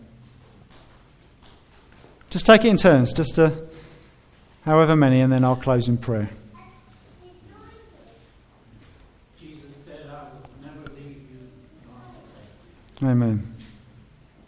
Just 2.31 2.47
take 2.47 2.65
it 2.65 2.69
in 2.69 2.77
turns, 2.77 3.13
just 3.13 3.35
to, 3.35 3.53
however 4.65 4.97
many, 4.97 5.21
and 5.21 5.33
then 5.33 5.45
I'll 5.45 5.57
close 5.57 5.89
in 5.89 5.99
prayer. 5.99 6.31
Amen. 13.03 13.55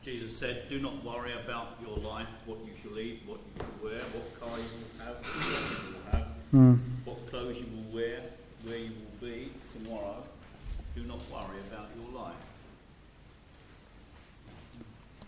Jesus 0.03 0.37
said, 0.37 0.69
Do 0.69 0.79
not 0.79 1.03
worry 1.03 1.33
about 1.33 1.79
your 1.85 1.97
life, 1.97 2.27
what 2.45 2.59
you 2.67 2.73
shall 2.83 2.99
eat, 2.99 3.23
what 3.27 3.39
you 3.39 3.65
shall 3.65 3.91
wear, 3.91 4.01
what 4.13 4.41
car 4.41 4.59
you 4.59 4.65
will 4.77 5.07
have, 5.07 5.17
what 5.25 5.81
you 5.81 5.95
will 5.95 6.13
have, 6.13 6.27
mm. 6.53 6.79
what 7.07 7.31
clothes 7.31 7.57
you 7.57 7.67
will 7.75 7.97
wear, 7.97 8.21
where 8.65 8.77
you 8.77 8.91
will 8.91 9.29
be 9.29 9.51
tomorrow. 9.73 10.23
Do 10.95 11.03
not 11.05 11.19
worry 11.31 11.59
about 11.71 11.89
your 11.97 12.21
life. 12.23 12.37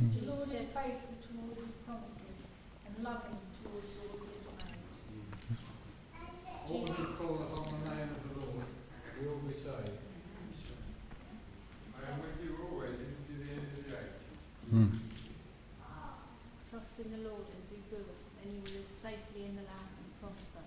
Mm. 0.02 0.20
The 0.20 0.26
Lord 0.26 0.48
is 0.48 0.68
faithful 0.74 1.16
to 1.22 1.30
all 1.38 1.54
his 1.64 1.72
promises 1.86 2.36
and 2.84 3.04
loving 3.04 3.38
towards 3.62 3.94
all 4.04 4.20
his 4.26 4.44
made. 4.58 4.84
All 6.68 6.86
who 6.86 7.04
call 7.14 7.46
upon 7.46 7.72
the 7.72 7.94
name 7.94 8.10
of 8.10 8.22
the 8.26 8.34
Lord 8.42 8.68
will 9.22 9.38
be 9.48 9.54
saved. 9.54 9.96
I 11.94 12.12
am 12.12 12.18
with 12.20 12.42
you 12.42 12.58
always 12.68 12.98
to 12.98 13.32
the 13.38 13.48
end 13.54 13.66
of 13.70 13.86
the 13.86 13.94
age. 13.94 14.18
Mm. 14.74 14.98
Trust 16.70 16.98
in 16.98 17.12
the 17.12 17.28
Lord 17.28 17.46
and 17.46 17.62
do 17.70 17.78
good, 17.88 18.04
and 18.42 18.50
you 18.50 18.60
will 18.66 18.74
live 18.74 18.90
safely 19.00 19.46
in 19.46 19.54
the 19.54 19.62
land 19.62 19.94
and 19.94 20.10
prosper. 20.18 20.66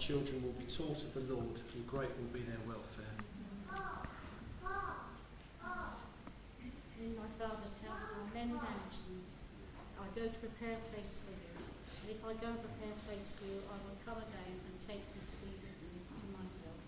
children 0.00 0.42
will 0.42 0.56
be 0.56 0.64
taught 0.64 0.96
of 1.04 1.12
the 1.12 1.20
Lord, 1.28 1.60
and 1.76 1.86
great 1.86 2.08
will 2.16 2.32
be 2.32 2.40
their 2.40 2.58
welfare. 2.66 3.04
In 7.00 7.16
my 7.16 7.28
father's 7.40 7.76
house 7.84 8.12
are 8.12 8.28
many 8.34 8.52
mansions. 8.52 9.28
I 10.00 10.04
go 10.16 10.24
to 10.28 10.38
prepare 10.40 10.76
a 10.76 10.84
place 10.92 11.20
for 11.20 11.32
you. 11.32 11.52
And 11.56 12.12
if 12.12 12.20
I 12.24 12.32
go 12.36 12.48
and 12.52 12.60
prepare 12.60 12.92
a 12.92 13.00
place 13.08 13.32
for 13.36 13.44
you, 13.44 13.60
I 13.72 13.76
will 13.80 13.96
come 14.04 14.20
again 14.20 14.56
and 14.56 14.76
take 14.84 15.00
you 15.00 15.20
to 15.24 15.36
be 15.40 15.48
with 15.64 15.80
me 15.80 15.96
to 16.04 16.26
myself. 16.36 16.80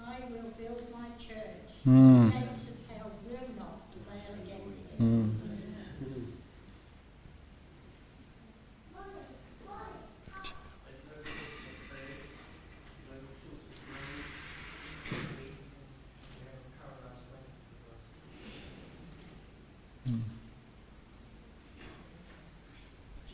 I 0.00 0.28
will 0.28 0.52
build 0.60 0.84
my 0.92 1.08
church. 1.16 1.72
Mm. 1.88 2.28
The 2.28 2.36
gates 2.36 2.68
of 2.68 2.76
hell 2.92 3.12
will 3.24 3.48
not 3.56 3.88
prevail 3.92 4.32
against 4.44 4.80
it. 4.92 5.00
Mm. 5.00 5.44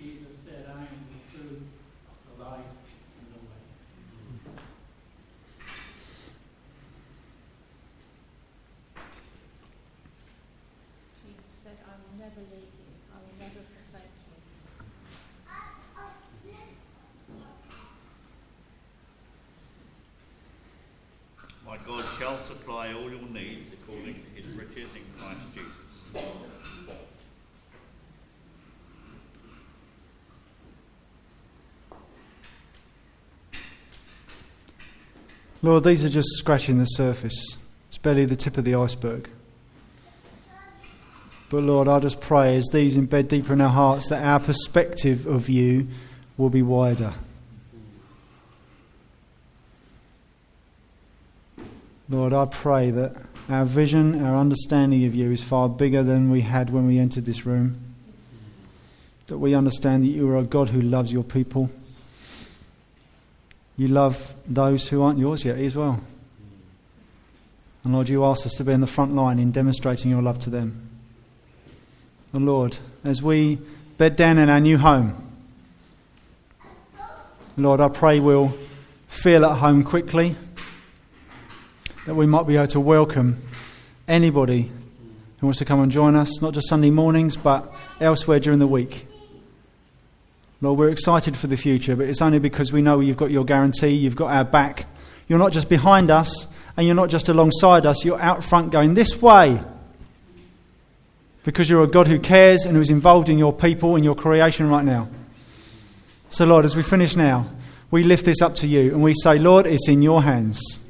Jesus 0.01 0.33
said, 0.47 0.65
I 0.67 0.81
am 0.81 0.87
the 1.13 1.21
truth, 1.37 1.67
the 2.25 2.43
life, 2.43 2.61
and 3.21 3.29
the 3.35 3.41
way. 3.45 3.63
Jesus 11.21 11.53
said, 11.63 11.77
I 11.85 12.01
will 12.01 12.17
never 12.19 12.41
leave 12.41 12.73
you. 12.73 12.91
I 13.13 13.19
will 13.19 13.37
never 13.39 13.61
forsake 13.77 14.15
you. 14.25 14.39
My 21.67 21.77
God 21.87 22.05
shall 22.41 22.57
supply 22.57 22.93
all 22.93 23.11
your 23.11 23.23
needs 23.31 23.73
according 23.73 24.15
to 24.15 24.43
his 24.43 24.47
riches 24.57 24.91
in 24.95 25.03
Christ 25.19 25.41
Jesus. 25.55 26.25
Lord, 35.63 35.85
these 35.85 36.05
are 36.05 36.09
just 36.09 36.29
scratching 36.37 36.79
the 36.79 36.87
surface. 36.87 37.59
It's 37.89 37.99
barely 37.99 38.25
the 38.25 38.37
tip 38.37 38.57
of 38.57 38.65
the 38.65 38.75
iceberg. 38.75 39.29
But 41.51 41.65
Lord, 41.65 41.89
I 41.89 41.99
just 41.99 42.21
pray 42.21 42.57
as 42.57 42.69
these 42.69 42.97
embed 42.97 43.29
deeper 43.29 43.53
in 43.53 43.61
our 43.61 43.69
hearts 43.69 44.09
that 44.09 44.25
our 44.25 44.41
perspective 44.41 45.27
of 45.27 45.49
you 45.49 45.89
will 46.39 46.51
be 46.51 46.63
wider. 46.63 47.13
Lord, 52.11 52.33
I 52.33 52.45
pray 52.47 52.91
that 52.91 53.15
our 53.49 53.65
vision, 53.65 54.25
our 54.25 54.37
understanding 54.37 55.05
of 55.05 55.15
you 55.15 55.31
is 55.31 55.43
far 55.43 55.69
bigger 55.69 56.03
than 56.03 56.29
we 56.29 56.41
had 56.41 56.71
when 56.71 56.89
we 56.89 56.99
entered 56.99 57.25
this 57.25 57.47
room. 57.47 57.79
That 59.29 59.39
we 59.39 59.55
understand 59.55 60.03
that 60.03 60.09
you 60.09 60.29
are 60.29 60.37
a 60.37 60.43
God 60.43 60.71
who 60.71 60.81
loves 60.81 61.13
your 61.13 61.23
people. 61.23 61.71
You 63.77 63.87
love 63.89 64.35
those 64.45 64.89
who 64.89 65.03
aren't 65.03 65.21
yours 65.21 65.45
yet 65.45 65.57
as 65.57 65.77
well. 65.77 66.03
And 67.85 67.95
Lord, 67.95 68.09
you 68.09 68.25
ask 68.25 68.45
us 68.45 68.55
to 68.55 68.65
be 68.65 68.73
in 68.73 68.81
the 68.81 68.89
front 68.89 69.15
line 69.15 69.39
in 69.39 69.53
demonstrating 69.53 70.11
your 70.11 70.21
love 70.21 70.41
to 70.41 70.51
them. 70.51 70.89
And 72.33 72.45
Lord, 72.45 72.77
as 73.05 73.23
we 73.23 73.59
bed 73.99 74.17
down 74.17 74.37
in 74.37 74.49
our 74.49 74.61
new 74.61 74.79
home, 74.79 75.15
Lord, 77.57 77.81
I 77.81 77.89
pray 77.89 78.19
we'll 78.19 78.53
feel 79.09 79.45
at 79.45 79.59
home 79.59 79.85
quickly, 79.85 80.35
that 82.07 82.15
we 82.15 82.27
might 82.27 82.47
be 82.47 82.57
able 82.57 82.67
to 82.69 82.81
welcome 82.81 83.43
anybody 84.09 84.71
who 85.39 85.47
wants 85.47 85.59
to 85.59 85.65
come 85.65 85.81
and 85.81 85.93
join 85.93 86.17
us, 86.17 86.41
not 86.41 86.55
just 86.55 86.69
Sunday 86.69 86.91
mornings, 86.91 87.37
but 87.37 87.73
elsewhere 88.01 88.41
during 88.41 88.59
the 88.59 88.67
week. 88.67 89.07
Lord, 90.63 90.79
we're 90.79 90.91
excited 90.91 91.37
for 91.37 91.47
the 91.47 91.57
future, 91.57 91.97
but 91.97 92.07
it's 92.09 92.21
only 92.21 92.39
because 92.39 92.73
we 92.73 92.83
know 92.83 93.01
you've 93.01 93.17
got 93.17 93.31
your 93.31 93.45
guarantee, 93.45 93.89
you've 93.89 94.17
got 94.17 94.33
our 94.33 94.45
back. 94.45 94.87
You're 95.29 95.39
not 95.39 95.53
just 95.53 95.69
behind 95.69 96.11
us 96.11 96.49
and 96.77 96.87
you're 96.87 96.97
not 96.97 97.09
just 97.09 97.29
alongside 97.29 97.87
us, 97.87 98.05
you're 98.05 98.21
out 98.21 98.45
front 98.45 98.71
going 98.71 98.95
this 98.95 99.21
way. 99.21 99.63
Because 101.45 101.71
you're 101.71 101.85
a 101.85 101.87
God 101.87 102.09
who 102.09 102.19
cares 102.19 102.65
and 102.67 102.77
who's 102.77 102.91
involved 102.91 103.31
in 103.31 103.39
your 103.39 103.53
people 103.53 103.97
and 103.97 104.05
your 104.05 104.15
creation 104.15 104.69
right 104.69 104.85
now. 104.85 105.09
So, 106.29 106.45
Lord, 106.45 106.65
as 106.65 106.77
we 106.77 106.83
finish 106.83 107.17
now, 107.17 107.51
we 107.91 108.05
lift 108.05 108.25
this 108.25 108.43
up 108.43 108.55
to 108.57 108.67
you 108.67 108.93
and 108.93 109.03
we 109.03 109.15
say, 109.15 109.39
Lord, 109.39 109.67
it's 109.67 109.89
in 109.89 110.03
your 110.03 110.23
hands. 110.23 110.81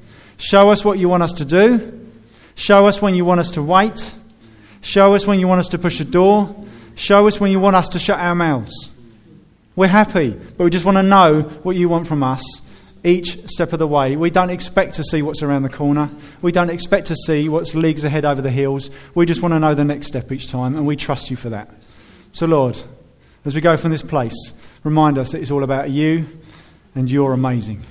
Show 0.41 0.70
us 0.70 0.84
what 0.84 0.99
you 0.99 1.09
want 1.11 1.22
us 1.22 1.34
to 1.34 1.45
do. 1.45 2.09
Show 2.55 2.86
us 2.86 3.03
when 3.03 3.14
you 3.14 3.26
want 3.26 3.41
us 3.41 3.51
to 3.53 3.62
wait. 3.62 4.14
Show 4.80 5.14
us 5.14 5.26
when 5.26 5.38
you 5.38 5.47
want 5.47 5.61
us 5.61 5.68
to 5.68 5.78
push 5.78 6.01
a 6.01 6.05
door. 6.05 6.55
Show 6.95 7.26
us 7.26 7.38
when 7.38 7.51
you 7.51 7.61
want 7.61 7.76
us 7.76 7.91
to 7.91 7.99
shut 7.99 8.18
our 8.18 8.34
mouths. 8.34 8.91
We're 9.76 9.88
happy, 9.88 10.30
but 10.30 10.64
we 10.64 10.70
just 10.70 10.86
want 10.86 10.97
to 10.97 11.03
know 11.03 11.43
what 11.62 11.76
you 11.76 11.91
want 11.91 12.07
from 12.07 12.22
us 12.22 12.43
each 13.05 13.49
step 13.49 13.74
of 13.74 13.78
the 13.78 13.86
way. 13.86 14.16
We 14.16 14.30
don't 14.30 14.49
expect 14.51 14.95
to 14.95 15.05
see 15.05 15.20
what's 15.20 15.43
around 15.43 15.62
the 15.62 15.68
corner. 15.68 16.11
We 16.41 16.53
don't 16.53 16.70
expect 16.70 17.09
to 17.09 17.16
see 17.16 17.49
what's 17.49 17.74
leagues 17.74 18.05
ahead 18.05 18.24
over 18.24 18.41
the 18.41 18.51
hills. 18.51 18.88
We 19.14 19.26
just 19.26 19.43
want 19.43 19.53
to 19.53 19.59
know 19.59 19.74
the 19.74 19.84
next 19.84 20.07
step 20.07 20.32
each 20.32 20.47
time, 20.47 20.74
and 20.74 20.86
we 20.86 20.97
trust 20.97 21.30
you 21.30 21.36
for 21.36 21.51
that. 21.51 21.70
So, 22.32 22.47
Lord, 22.47 22.80
as 23.45 23.55
we 23.55 23.61
go 23.61 23.76
from 23.76 23.91
this 23.91 24.03
place, 24.03 24.55
remind 24.84 25.18
us 25.18 25.32
that 25.32 25.41
it's 25.41 25.51
all 25.51 25.64
about 25.64 25.91
you 25.91 26.26
and 26.95 27.11
you're 27.11 27.32
amazing. 27.32 27.82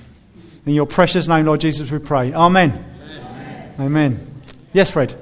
In 0.66 0.74
your 0.74 0.86
precious 0.86 1.26
name, 1.26 1.46
Lord 1.46 1.60
Jesus, 1.60 1.90
we 1.90 1.98
pray. 1.98 2.32
Amen. 2.32 2.84
Amen. 3.02 3.74
Amen. 3.80 4.42
Yes, 4.72 4.90
Fred. 4.90 5.16